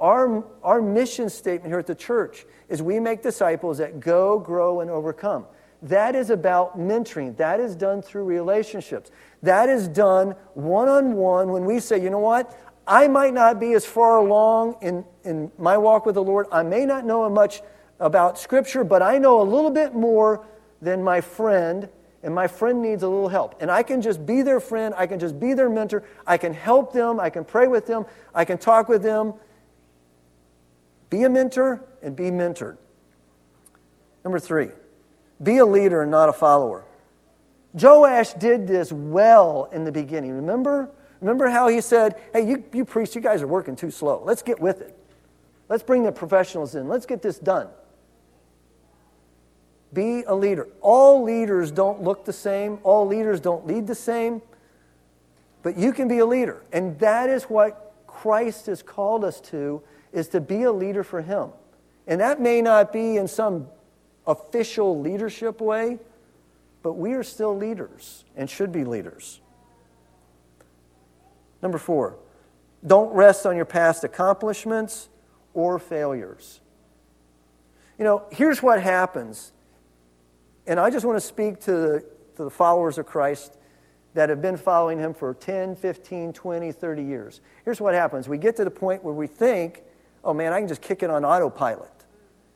Our, 0.00 0.44
our 0.62 0.80
mission 0.80 1.28
statement 1.28 1.72
here 1.72 1.78
at 1.78 1.86
the 1.86 1.94
church 1.94 2.46
is 2.68 2.82
we 2.82 3.00
make 3.00 3.22
disciples 3.22 3.78
that 3.78 3.98
go, 3.98 4.38
grow, 4.38 4.80
and 4.80 4.90
overcome. 4.90 5.46
That 5.82 6.14
is 6.14 6.30
about 6.30 6.78
mentoring. 6.78 7.36
That 7.36 7.60
is 7.60 7.74
done 7.74 8.02
through 8.02 8.24
relationships. 8.24 9.10
That 9.42 9.68
is 9.68 9.88
done 9.88 10.34
one 10.54 10.88
on 10.88 11.14
one 11.14 11.50
when 11.50 11.64
we 11.64 11.80
say, 11.80 12.02
you 12.02 12.10
know 12.10 12.18
what? 12.18 12.56
I 12.86 13.06
might 13.06 13.34
not 13.34 13.60
be 13.60 13.74
as 13.74 13.84
far 13.84 14.18
along 14.18 14.76
in, 14.82 15.04
in 15.24 15.52
my 15.58 15.76
walk 15.76 16.06
with 16.06 16.14
the 16.14 16.22
Lord. 16.22 16.46
I 16.50 16.62
may 16.62 16.86
not 16.86 17.04
know 17.04 17.28
much 17.28 17.60
about 18.00 18.38
Scripture, 18.38 18.84
but 18.84 19.02
I 19.02 19.18
know 19.18 19.40
a 19.40 19.44
little 19.44 19.70
bit 19.70 19.94
more 19.94 20.46
than 20.80 21.02
my 21.02 21.20
friend. 21.20 21.88
and 22.22 22.34
my 22.34 22.46
friend 22.46 22.82
needs 22.82 23.02
a 23.02 23.08
little 23.08 23.28
help. 23.28 23.60
And 23.60 23.70
I 23.70 23.82
can 23.82 24.02
just 24.02 24.24
be 24.26 24.42
their 24.42 24.60
friend, 24.60 24.94
I 24.96 25.06
can 25.06 25.18
just 25.18 25.38
be 25.38 25.54
their 25.54 25.70
mentor, 25.70 26.02
I 26.26 26.36
can 26.36 26.52
help 26.52 26.92
them, 26.92 27.20
I 27.20 27.30
can 27.30 27.44
pray 27.44 27.68
with 27.68 27.86
them, 27.86 28.06
I 28.34 28.44
can 28.44 28.58
talk 28.58 28.88
with 28.88 29.02
them. 29.02 29.34
Be 31.10 31.24
a 31.24 31.28
mentor 31.28 31.84
and 32.02 32.14
be 32.14 32.24
mentored. 32.24 32.76
Number 34.24 34.38
three, 34.38 34.70
be 35.42 35.58
a 35.58 35.66
leader 35.66 36.02
and 36.02 36.10
not 36.10 36.28
a 36.28 36.32
follower. 36.32 36.84
Joash 37.74 38.32
did 38.34 38.66
this 38.66 38.92
well 38.92 39.68
in 39.72 39.84
the 39.84 39.92
beginning. 39.92 40.32
Remember? 40.32 40.90
Remember 41.20 41.48
how 41.48 41.68
he 41.68 41.80
said, 41.80 42.20
Hey, 42.32 42.46
you, 42.48 42.64
you 42.72 42.84
priests, 42.84 43.14
you 43.14 43.20
guys 43.20 43.42
are 43.42 43.46
working 43.46 43.76
too 43.76 43.90
slow. 43.90 44.22
Let's 44.24 44.42
get 44.42 44.60
with 44.60 44.80
it. 44.80 44.96
Let's 45.68 45.82
bring 45.82 46.02
the 46.02 46.12
professionals 46.12 46.74
in. 46.74 46.88
Let's 46.88 47.06
get 47.06 47.22
this 47.22 47.38
done. 47.38 47.68
Be 49.92 50.22
a 50.24 50.34
leader. 50.34 50.68
All 50.80 51.22
leaders 51.22 51.70
don't 51.70 52.02
look 52.02 52.24
the 52.24 52.32
same, 52.32 52.78
all 52.82 53.06
leaders 53.06 53.40
don't 53.40 53.66
lead 53.66 53.86
the 53.86 53.94
same, 53.94 54.42
but 55.62 55.78
you 55.78 55.92
can 55.92 56.08
be 56.08 56.18
a 56.18 56.26
leader. 56.26 56.62
And 56.72 56.98
that 56.98 57.30
is 57.30 57.44
what 57.44 57.94
Christ 58.06 58.66
has 58.66 58.82
called 58.82 59.24
us 59.24 59.40
to 59.42 59.82
is 60.12 60.28
to 60.28 60.40
be 60.40 60.62
a 60.62 60.72
leader 60.72 61.02
for 61.02 61.22
him. 61.22 61.50
And 62.06 62.20
that 62.20 62.40
may 62.40 62.62
not 62.62 62.92
be 62.92 63.16
in 63.16 63.28
some 63.28 63.68
official 64.26 64.98
leadership 65.00 65.60
way, 65.60 65.98
but 66.82 66.94
we 66.94 67.12
are 67.12 67.22
still 67.22 67.56
leaders 67.56 68.24
and 68.36 68.48
should 68.48 68.72
be 68.72 68.84
leaders. 68.84 69.40
Number 71.60 71.78
4, 71.78 72.16
don't 72.86 73.12
rest 73.12 73.44
on 73.46 73.56
your 73.56 73.64
past 73.64 74.04
accomplishments 74.04 75.08
or 75.54 75.78
failures. 75.78 76.60
You 77.98 78.04
know, 78.04 78.24
here's 78.30 78.62
what 78.62 78.80
happens 78.80 79.52
and 80.68 80.78
I 80.78 80.90
just 80.90 81.06
want 81.06 81.16
to 81.16 81.26
speak 81.26 81.60
to 81.60 81.72
the, 81.72 82.04
to 82.36 82.44
the 82.44 82.50
followers 82.50 82.98
of 82.98 83.06
Christ 83.06 83.56
that 84.12 84.28
have 84.28 84.42
been 84.42 84.58
following 84.58 84.98
him 84.98 85.14
for 85.14 85.32
10, 85.32 85.76
15, 85.76 86.34
20, 86.34 86.72
30 86.72 87.02
years. 87.02 87.40
Here's 87.64 87.80
what 87.80 87.94
happens 87.94 88.28
we 88.28 88.36
get 88.36 88.54
to 88.56 88.64
the 88.64 88.70
point 88.70 89.02
where 89.02 89.14
we 89.14 89.26
think, 89.26 89.82
oh 90.28 90.34
man, 90.34 90.52
I 90.52 90.58
can 90.58 90.68
just 90.68 90.82
kick 90.82 91.02
it 91.02 91.08
on 91.08 91.24
autopilot. 91.24 91.90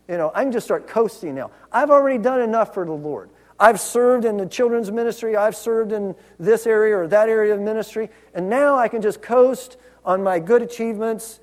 You 0.07 0.19
know, 0.19 0.31
I 0.35 0.43
can 0.43 0.53
just 0.53 0.67
start 0.67 0.87
coasting 0.87 1.35
now. 1.35 1.51
I've 1.73 1.91
already 1.91 2.19
done 2.19 2.43
enough 2.43 2.75
for 2.75 2.85
the 2.85 2.93
Lord. 2.93 3.31
I've 3.59 3.81
served 3.81 4.27
in 4.27 4.37
the 4.37 4.45
children's 4.45 4.93
ministry, 4.93 5.37
I've 5.37 5.57
served 5.57 5.91
in 5.91 6.15
this 6.39 6.67
area 6.67 6.99
or 6.99 7.09
that 7.09 7.31
area 7.31 7.55
of 7.55 7.61
ministry, 7.61 8.11
and 8.35 8.51
now 8.51 8.77
I 8.77 8.89
can 8.89 9.01
just 9.01 9.23
coast 9.23 9.79
on 10.05 10.23
my 10.23 10.39
good 10.39 10.61
achievements. 10.61 11.41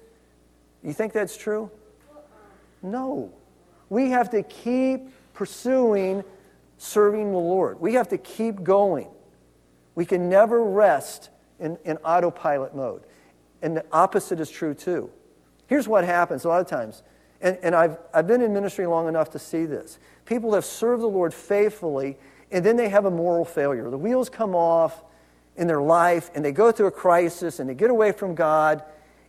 You 0.84 0.94
think 0.94 1.14
that's 1.14 1.36
true? 1.36 1.72
No. 2.84 3.34
We 3.90 4.12
have 4.12 4.30
to 4.32 4.44
keep 4.44 5.08
pursuing 5.34 6.24
serving 6.78 7.32
the 7.32 7.40
Lord. 7.40 7.80
We 7.80 7.96
have 7.96 8.10
to 8.10 8.20
keep 8.20 8.64
going. 8.64 9.08
We 9.96 10.06
can 10.06 10.30
never 10.30 10.64
rest 10.64 11.32
in, 11.60 11.80
in 11.86 11.98
autopilot 11.98 12.76
mode. 12.76 13.02
And 13.64 13.76
the 13.76 13.86
opposite 13.92 14.40
is 14.40 14.52
true 14.52 14.76
too. 14.76 15.10
Here's 15.70 15.88
what 15.88 16.04
happens 16.04 16.46
a 16.46 16.48
lot 16.48 16.62
of 16.62 16.68
times, 16.68 17.04
and, 17.42 17.56
and 17.62 17.76
I've, 17.76 18.00
I've 18.12 18.26
been 18.26 18.42
in 18.42 18.52
ministry 18.52 18.88
long 18.88 19.08
enough 19.08 19.30
to 19.32 19.40
see 19.40 19.66
this. 19.66 20.00
People 20.26 20.56
have 20.56 20.66
served 20.66 21.04
the 21.04 21.08
Lord 21.08 21.32
faithfully, 21.32 22.18
and 22.50 22.66
then 22.66 22.76
they 22.76 22.90
have 22.90 23.06
a 23.06 23.12
moral 23.12 23.46
failure. 23.46 23.88
The 23.92 23.98
wheels 23.98 24.30
come 24.30 24.56
off 24.56 25.04
in 25.56 25.68
their 25.68 25.80
life, 25.80 26.32
and 26.34 26.44
they 26.44 26.52
go 26.52 26.72
through 26.72 26.88
a 26.88 26.92
crisis, 26.92 27.60
and 27.60 27.70
they 27.70 27.76
get 27.76 27.92
away 27.92 28.12
from 28.14 28.34
God, 28.34 28.84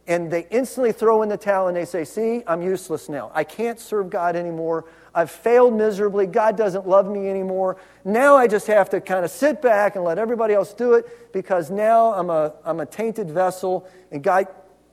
and 0.07 0.31
they 0.31 0.47
instantly 0.51 0.93
throw 0.93 1.21
in 1.21 1.29
the 1.29 1.37
towel 1.37 1.69
and 1.69 1.77
they 1.77 1.85
say, 1.85 2.05
See, 2.05 2.43
I'm 2.47 2.63
useless 2.63 3.11
now. 3.11 3.31
I 3.35 3.45
can't 3.45 3.79
serve 3.79 4.09
God 4.09 4.35
anymore. 4.35 4.87
I've 5.15 5.31
failed 5.31 5.75
miserably. 5.75 6.27
God 6.27 6.57
doesn't 6.57 6.89
love 6.89 7.07
me 7.07 7.29
anymore. 7.29 7.77
Now 8.05 8.35
I 8.35 8.49
just 8.49 8.67
have 8.67 8.89
to 8.91 9.01
kind 9.03 9.27
of 9.27 9.31
sit 9.31 9.61
back 9.61 9.95
and 9.95 10.05
let 10.05 10.19
everybody 10.19 10.55
else 10.55 10.73
do 10.73 10.95
it 10.95 11.33
because 11.33 11.71
now 11.71 12.15
I'm 12.15 12.31
a, 12.31 12.55
I'm 12.65 12.81
a 12.81 12.87
tainted 12.87 13.31
vessel. 13.31 13.87
And 14.11 14.23
God, 14.23 14.49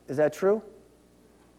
is 0.07 0.17
that 0.17 0.33
true? 0.33 0.61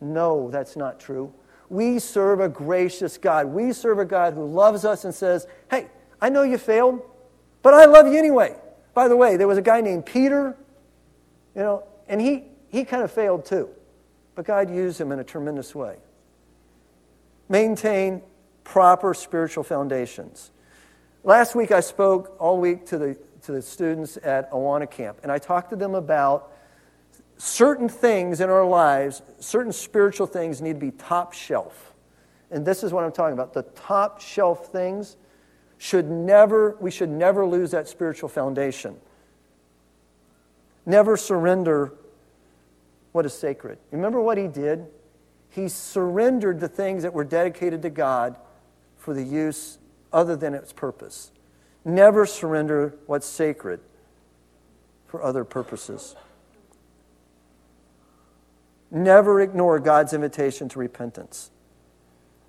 No, 0.00 0.50
that's 0.50 0.76
not 0.76 1.00
true. 1.00 1.32
We 1.68 1.98
serve 1.98 2.40
a 2.40 2.48
gracious 2.48 3.18
God. 3.18 3.46
We 3.46 3.72
serve 3.72 3.98
a 3.98 4.04
God 4.04 4.34
who 4.34 4.46
loves 4.46 4.84
us 4.84 5.04
and 5.04 5.14
says, 5.14 5.46
Hey, 5.70 5.88
I 6.20 6.28
know 6.28 6.42
you 6.42 6.58
failed, 6.58 7.02
but 7.62 7.74
I 7.74 7.84
love 7.84 8.06
you 8.06 8.16
anyway. 8.16 8.56
By 8.94 9.08
the 9.08 9.16
way, 9.16 9.36
there 9.36 9.46
was 9.46 9.58
a 9.58 9.62
guy 9.62 9.80
named 9.80 10.06
Peter, 10.06 10.56
you 11.54 11.60
know, 11.60 11.84
and 12.08 12.20
he, 12.20 12.44
he 12.68 12.84
kind 12.84 13.02
of 13.02 13.12
failed 13.12 13.44
too. 13.44 13.68
But 14.34 14.44
God 14.44 14.70
used 14.70 15.00
him 15.00 15.12
in 15.12 15.18
a 15.18 15.24
tremendous 15.24 15.74
way. 15.74 15.96
Maintain 17.48 18.22
proper 18.64 19.14
spiritual 19.14 19.64
foundations. 19.64 20.50
Last 21.24 21.54
week, 21.54 21.72
I 21.72 21.80
spoke 21.80 22.36
all 22.38 22.58
week 22.58 22.86
to 22.86 22.98
the, 22.98 23.18
to 23.42 23.52
the 23.52 23.62
students 23.62 24.16
at 24.22 24.50
Awana 24.52 24.90
Camp, 24.90 25.18
and 25.22 25.32
I 25.32 25.38
talked 25.38 25.70
to 25.70 25.76
them 25.76 25.94
about 25.94 26.52
certain 27.38 27.88
things 27.88 28.40
in 28.40 28.50
our 28.50 28.66
lives, 28.66 29.22
certain 29.40 29.72
spiritual 29.72 30.26
things 30.26 30.60
need 30.60 30.74
to 30.74 30.78
be 30.78 30.90
top 30.90 31.32
shelf. 31.32 31.94
And 32.50 32.66
this 32.66 32.82
is 32.82 32.92
what 32.92 33.04
I'm 33.04 33.12
talking 33.12 33.34
about. 33.34 33.54
The 33.54 33.62
top 33.62 34.20
shelf 34.20 34.66
things 34.66 35.16
should 35.78 36.10
never, 36.10 36.76
we 36.80 36.90
should 36.90 37.08
never 37.08 37.46
lose 37.46 37.70
that 37.70 37.88
spiritual 37.88 38.28
foundation. 38.28 38.96
Never 40.84 41.16
surrender 41.16 41.92
what 43.12 43.24
is 43.24 43.34
sacred. 43.34 43.78
Remember 43.90 44.20
what 44.20 44.38
he 44.38 44.48
did? 44.48 44.86
He 45.50 45.68
surrendered 45.68 46.60
the 46.60 46.68
things 46.68 47.02
that 47.04 47.12
were 47.12 47.24
dedicated 47.24 47.82
to 47.82 47.90
God 47.90 48.36
for 48.96 49.14
the 49.14 49.22
use 49.22 49.78
other 50.12 50.34
than 50.34 50.54
its 50.54 50.72
purpose. 50.72 51.30
Never 51.84 52.26
surrender 52.26 52.96
what's 53.06 53.26
sacred 53.26 53.80
for 55.06 55.22
other 55.22 55.44
purposes. 55.44 56.16
Never 58.90 59.40
ignore 59.40 59.78
God's 59.78 60.12
invitation 60.12 60.68
to 60.70 60.78
repentance. 60.78 61.50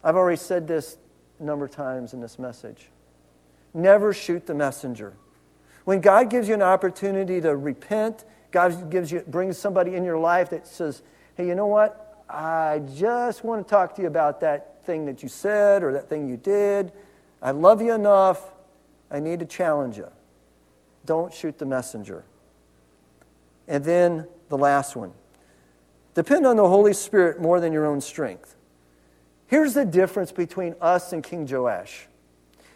I've 0.04 0.16
already 0.16 0.38
said 0.38 0.68
this 0.68 0.98
a 1.40 1.44
number 1.44 1.66
of 1.66 1.72
times 1.72 2.14
in 2.14 2.22
this 2.22 2.40
message. 2.40 2.90
Never 3.74 4.14
shoot 4.14 4.46
the 4.46 4.54
messenger. 4.54 5.14
When 5.84 6.02
God 6.02 6.30
gives 6.30 6.48
you 6.48 6.54
an 6.54 6.62
opportunity 6.62 7.42
to 7.42 7.56
repent, 7.56 8.24
God 8.52 8.90
gives 8.90 9.12
you, 9.12 9.22
brings 9.22 9.58
somebody 9.58 9.96
in 9.96 10.04
your 10.04 10.18
life 10.18 10.50
that 10.52 10.68
says, 10.68 11.02
hey, 11.36 11.48
you 11.48 11.56
know 11.56 11.68
what? 11.68 12.24
I 12.30 12.82
just 12.96 13.44
want 13.44 13.66
to 13.66 13.70
talk 13.70 13.96
to 13.96 14.02
you 14.02 14.08
about 14.08 14.42
that 14.42 14.84
thing 14.86 15.06
that 15.06 15.24
you 15.24 15.30
said 15.30 15.84
or 15.84 15.94
that 15.94 16.10
thing 16.10 16.30
you 16.30 16.38
did. 16.38 16.92
I 17.42 17.52
love 17.52 17.82
you 17.82 17.94
enough. 17.94 18.42
I 19.12 19.20
need 19.20 19.40
to 19.40 19.46
challenge 19.46 19.98
you. 19.98 20.08
Don't 21.06 21.34
shoot 21.34 21.58
the 21.58 21.66
messenger. 21.66 22.24
And 23.68 23.84
then 23.84 24.28
the 24.50 24.58
last 24.58 24.96
one 24.96 25.14
depend 26.20 26.46
on 26.46 26.58
the 26.58 26.68
Holy 26.68 26.94
Spirit 26.94 27.40
more 27.40 27.62
than 27.62 27.72
your 27.72 27.86
own 27.86 28.02
strength. 28.02 28.58
Here's 29.48 29.74
the 29.74 29.86
difference 29.86 30.34
between 30.34 30.76
us 30.82 31.14
and 31.14 31.24
King 31.24 31.48
Joash. 31.50 32.08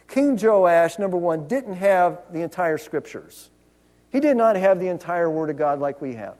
King 0.08 0.38
Joash, 0.38 0.98
number 0.98 1.18
one, 1.18 1.46
didn't 1.46 1.74
have 1.74 2.22
the 2.32 2.40
entire 2.40 2.78
scriptures. 2.78 3.50
He 4.08 4.18
did 4.18 4.38
not 4.38 4.56
have 4.56 4.80
the 4.80 4.88
entire 4.88 5.28
Word 5.28 5.50
of 5.50 5.58
God 5.58 5.78
like 5.78 6.00
we 6.00 6.14
have. 6.14 6.38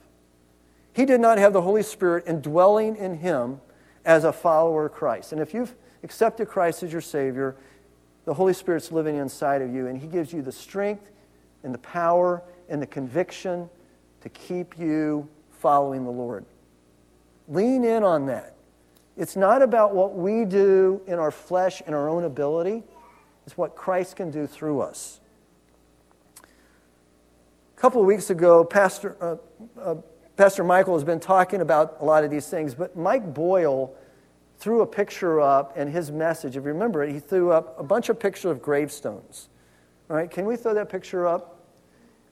He 0.95 1.05
did 1.05 1.21
not 1.21 1.37
have 1.37 1.53
the 1.53 1.61
Holy 1.61 1.83
Spirit 1.83 2.25
indwelling 2.27 2.97
in 2.97 3.19
him 3.19 3.61
as 4.07 4.25
a 4.25 4.33
follower 4.33 4.87
of 4.87 4.93
Christ. 4.93 5.33
And 5.33 5.43
if 5.43 5.53
you've 5.53 5.75
accepted 6.05 6.49
Christ 6.49 6.83
as 6.83 6.91
your 6.91 7.03
Savior, 7.03 7.55
the 8.25 8.33
Holy 8.33 8.55
Spirit's 8.55 8.91
living 8.91 9.17
inside 9.17 9.61
of 9.61 9.71
you, 9.75 9.89
and 9.89 9.99
He 10.01 10.07
gives 10.07 10.33
you 10.33 10.41
the 10.41 10.53
strength 10.53 11.11
and 11.65 11.75
the 11.75 11.79
power 11.79 12.43
and 12.71 12.81
the 12.81 12.87
conviction 12.87 13.69
to 14.23 14.31
keep 14.31 14.79
you 14.79 15.29
following 15.51 16.05
the 16.05 16.11
Lord. 16.11 16.47
Lean 17.49 17.85
in 17.85 18.03
on 18.03 18.27
that. 18.27 18.55
It's 19.17 19.37
not 19.37 19.63
about 19.63 19.95
what 19.95 20.15
we 20.15 20.45
do 20.45 21.01
in 21.07 21.19
our 21.19 21.31
flesh 21.31 21.83
and 21.87 21.95
our 21.95 22.09
own 22.09 22.25
ability, 22.25 22.83
it's 23.47 23.57
what 23.57 23.77
Christ 23.77 24.17
can 24.17 24.31
do 24.31 24.47
through 24.47 24.81
us. 24.81 25.21
A 26.43 27.81
couple 27.81 28.01
of 28.01 28.07
weeks 28.07 28.31
ago, 28.31 28.65
Pastor, 28.65 29.17
uh, 29.21 29.37
uh, 29.81 29.95
Pastor 30.37 30.65
Michael 30.65 30.95
has 30.95 31.05
been 31.05 31.21
talking 31.21 31.61
about 31.61 31.99
a 32.01 32.05
lot 32.05 32.25
of 32.25 32.31
these 32.31 32.49
things, 32.49 32.75
but 32.75 32.97
Mike 32.97 33.35
Boyle 33.35 33.95
threw 34.59 34.81
a 34.81 34.87
picture 34.87 35.41
up 35.41 35.77
in 35.77 35.89
his 35.89 36.11
message. 36.11 36.57
If 36.57 36.65
you 36.65 36.73
remember 36.73 37.05
it, 37.05 37.13
he 37.13 37.21
threw 37.21 37.53
up 37.53 37.79
a 37.79 37.83
bunch 37.83 38.09
of 38.09 38.19
pictures 38.19 38.51
of 38.51 38.63
gravestones. 38.63 39.49
All 40.09 40.17
right, 40.17 40.31
can 40.31 40.47
we 40.47 40.57
throw 40.57 40.75
that 40.75 40.89
picture 40.89 41.27
up? 41.27 41.54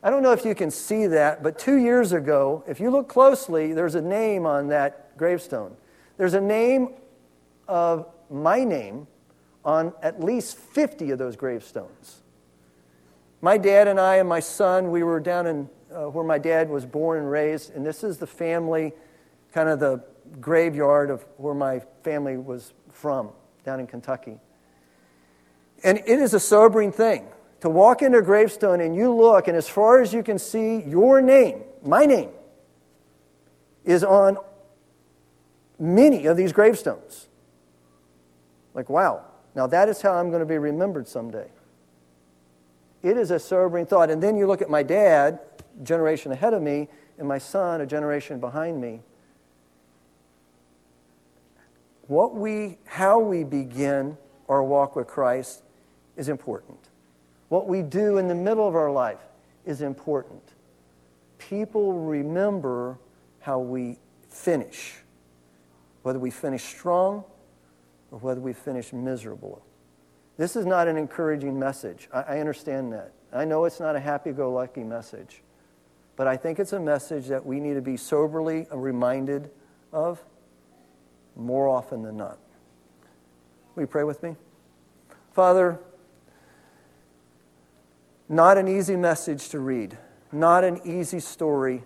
I 0.02 0.10
don't 0.10 0.22
know 0.22 0.32
if 0.32 0.44
you 0.44 0.54
can 0.54 0.70
see 0.70 1.06
that, 1.06 1.42
but 1.42 1.58
two 1.58 1.76
years 1.76 2.12
ago, 2.12 2.64
if 2.66 2.80
you 2.80 2.90
look 2.90 3.08
closely, 3.08 3.72
there's 3.72 3.94
a 3.94 4.02
name 4.02 4.46
on 4.46 4.68
that 4.68 5.16
gravestone. 5.16 5.76
There's 6.16 6.34
a 6.34 6.40
name 6.40 6.94
of 7.68 8.06
my 8.28 8.64
name 8.64 9.06
on 9.64 9.92
at 10.02 10.20
least 10.20 10.58
50 10.58 11.12
of 11.12 11.18
those 11.18 11.36
gravestones. 11.36 12.22
My 13.40 13.56
dad 13.56 13.86
and 13.86 14.00
I 14.00 14.16
and 14.16 14.28
my 14.28 14.40
son, 14.40 14.90
we 14.90 15.04
were 15.04 15.20
down 15.20 15.46
in 15.46 15.68
uh, 15.94 16.08
where 16.08 16.24
my 16.24 16.38
dad 16.38 16.68
was 16.68 16.84
born 16.84 17.18
and 17.18 17.30
raised, 17.30 17.74
and 17.74 17.86
this 17.86 18.02
is 18.02 18.18
the 18.18 18.26
family, 18.26 18.92
kind 19.52 19.68
of 19.68 19.78
the 19.78 20.02
graveyard 20.40 21.10
of 21.10 21.24
where 21.36 21.54
my 21.54 21.80
family 22.02 22.36
was 22.36 22.72
from, 22.90 23.30
down 23.64 23.78
in 23.78 23.86
Kentucky. 23.86 24.38
And 25.84 25.98
it 25.98 26.18
is 26.18 26.34
a 26.34 26.40
sobering 26.40 26.90
thing 26.90 27.26
to 27.62 27.70
walk 27.70 28.02
into 28.02 28.18
a 28.18 28.22
gravestone 28.22 28.80
and 28.80 28.94
you 28.94 29.14
look, 29.14 29.46
and 29.46 29.56
as 29.56 29.68
far 29.68 30.02
as 30.02 30.12
you 30.12 30.24
can 30.24 30.36
see, 30.36 30.82
your 30.82 31.22
name, 31.22 31.62
my 31.84 32.04
name, 32.04 32.30
is 33.84 34.02
on 34.02 34.36
many 35.78 36.26
of 36.26 36.36
these 36.36 36.52
gravestones. 36.52 37.28
Like, 38.74 38.90
wow, 38.90 39.24
now 39.54 39.68
that 39.68 39.88
is 39.88 40.02
how 40.02 40.14
I'm 40.14 40.30
going 40.30 40.40
to 40.40 40.46
be 40.46 40.58
remembered 40.58 41.06
someday. 41.06 41.46
It 43.00 43.16
is 43.16 43.30
a 43.30 43.38
sobering 43.38 43.86
thought. 43.86 44.10
And 44.10 44.20
then 44.20 44.36
you 44.36 44.48
look 44.48 44.60
at 44.60 44.68
my 44.68 44.82
dad, 44.82 45.38
generation 45.84 46.32
ahead 46.32 46.54
of 46.54 46.62
me, 46.62 46.88
and 47.16 47.28
my 47.28 47.38
son, 47.38 47.80
a 47.80 47.86
generation 47.86 48.40
behind 48.40 48.80
me. 48.80 49.02
What 52.08 52.34
we, 52.34 52.78
how 52.86 53.20
we 53.20 53.44
begin 53.44 54.16
our 54.48 54.64
walk 54.64 54.96
with 54.96 55.06
Christ 55.06 55.62
is 56.16 56.28
important. 56.28 56.88
What 57.52 57.68
we 57.68 57.82
do 57.82 58.16
in 58.16 58.28
the 58.28 58.34
middle 58.34 58.66
of 58.66 58.74
our 58.74 58.90
life 58.90 59.20
is 59.66 59.82
important. 59.82 60.40
People 61.36 61.92
remember 61.92 62.98
how 63.40 63.58
we 63.58 63.98
finish, 64.30 64.94
whether 66.02 66.18
we 66.18 66.30
finish 66.30 66.62
strong 66.62 67.24
or 68.10 68.20
whether 68.20 68.40
we 68.40 68.54
finish 68.54 68.94
miserable. 68.94 69.62
This 70.38 70.56
is 70.56 70.64
not 70.64 70.88
an 70.88 70.96
encouraging 70.96 71.58
message. 71.58 72.08
I, 72.10 72.22
I 72.22 72.40
understand 72.40 72.90
that. 72.94 73.12
I 73.34 73.44
know 73.44 73.66
it's 73.66 73.80
not 73.80 73.96
a 73.96 74.00
happy 74.00 74.32
go 74.32 74.50
lucky 74.50 74.82
message, 74.82 75.42
but 76.16 76.26
I 76.26 76.38
think 76.38 76.58
it's 76.58 76.72
a 76.72 76.80
message 76.80 77.26
that 77.26 77.44
we 77.44 77.60
need 77.60 77.74
to 77.74 77.82
be 77.82 77.98
soberly 77.98 78.66
reminded 78.72 79.50
of 79.92 80.24
more 81.36 81.68
often 81.68 82.00
than 82.00 82.16
not. 82.16 82.38
Will 83.74 83.82
you 83.82 83.88
pray 83.88 84.04
with 84.04 84.22
me? 84.22 84.36
Father, 85.32 85.78
not 88.32 88.56
an 88.56 88.66
easy 88.66 88.96
message 88.96 89.50
to 89.50 89.58
read, 89.58 89.98
not 90.32 90.64
an 90.64 90.80
easy 90.86 91.20
story 91.20 91.82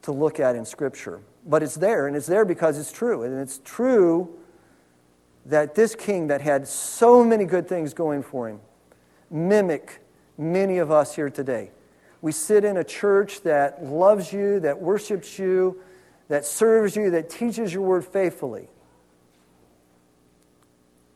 to 0.00 0.10
look 0.10 0.40
at 0.40 0.56
in 0.56 0.64
Scripture, 0.64 1.20
but 1.44 1.62
it's 1.62 1.74
there, 1.74 2.06
and 2.06 2.16
it's 2.16 2.26
there 2.26 2.46
because 2.46 2.78
it's 2.78 2.90
true. 2.90 3.24
And 3.24 3.38
it's 3.38 3.60
true 3.62 4.34
that 5.44 5.74
this 5.74 5.94
king 5.94 6.28
that 6.28 6.40
had 6.40 6.66
so 6.66 7.22
many 7.22 7.44
good 7.44 7.68
things 7.68 7.92
going 7.92 8.22
for 8.22 8.48
him 8.48 8.60
mimic 9.30 10.00
many 10.38 10.78
of 10.78 10.90
us 10.90 11.14
here 11.14 11.28
today. 11.28 11.72
We 12.22 12.32
sit 12.32 12.64
in 12.64 12.78
a 12.78 12.84
church 12.84 13.42
that 13.42 13.84
loves 13.84 14.32
you, 14.32 14.60
that 14.60 14.80
worships 14.80 15.38
you, 15.38 15.82
that 16.28 16.46
serves 16.46 16.96
you, 16.96 17.10
that 17.10 17.28
teaches 17.28 17.74
your 17.74 17.82
word 17.82 18.06
faithfully. 18.06 18.68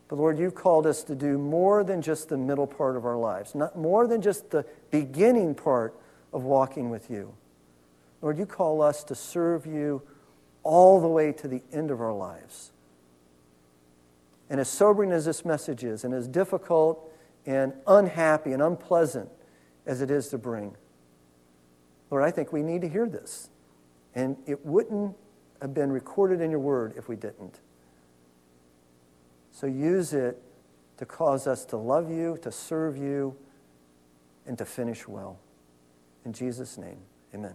But 0.07 0.17
Lord, 0.17 0.37
you've 0.37 0.55
called 0.55 0.85
us 0.85 1.03
to 1.03 1.15
do 1.15 1.37
more 1.37 1.83
than 1.83 2.01
just 2.01 2.29
the 2.29 2.37
middle 2.37 2.67
part 2.67 2.95
of 2.95 3.05
our 3.05 3.17
lives, 3.17 3.55
not 3.55 3.77
more 3.77 4.07
than 4.07 4.21
just 4.21 4.51
the 4.51 4.65
beginning 4.91 5.55
part 5.55 5.95
of 6.31 6.43
walking 6.43 6.89
with 6.89 7.09
you. 7.09 7.33
Lord, 8.21 8.37
you 8.37 8.45
call 8.45 8.81
us 8.81 9.03
to 9.05 9.15
serve 9.15 9.65
you 9.65 10.01
all 10.63 11.01
the 11.01 11.07
way 11.07 11.31
to 11.33 11.47
the 11.47 11.61
end 11.71 11.91
of 11.91 12.01
our 12.01 12.13
lives. 12.13 12.71
And 14.49 14.59
as 14.59 14.69
sobering 14.69 15.11
as 15.11 15.25
this 15.25 15.45
message 15.45 15.83
is, 15.83 16.03
and 16.03 16.13
as 16.13 16.27
difficult 16.27 17.11
and 17.45 17.73
unhappy 17.87 18.51
and 18.53 18.61
unpleasant 18.61 19.29
as 19.85 20.01
it 20.01 20.11
is 20.11 20.29
to 20.29 20.37
bring, 20.37 20.75
Lord, 22.11 22.23
I 22.23 22.31
think 22.31 22.53
we 22.53 22.61
need 22.61 22.81
to 22.81 22.89
hear 22.89 23.07
this. 23.07 23.49
And 24.15 24.37
it 24.45 24.65
wouldn't 24.65 25.15
have 25.61 25.73
been 25.73 25.91
recorded 25.91 26.39
in 26.39 26.51
your 26.51 26.59
word 26.59 26.93
if 26.95 27.09
we 27.09 27.15
didn't. 27.15 27.59
So 29.53 29.67
use 29.67 30.13
it 30.13 30.41
to 30.97 31.05
cause 31.05 31.47
us 31.47 31.63
to 31.65 31.77
love 31.77 32.11
you, 32.11 32.37
to 32.41 32.51
serve 32.51 32.97
you, 32.97 33.37
and 34.45 34.57
to 34.57 34.65
finish 34.65 35.07
well. 35.07 35.37
In 36.25 36.33
Jesus' 36.33 36.77
name, 36.77 36.97
amen. 37.33 37.53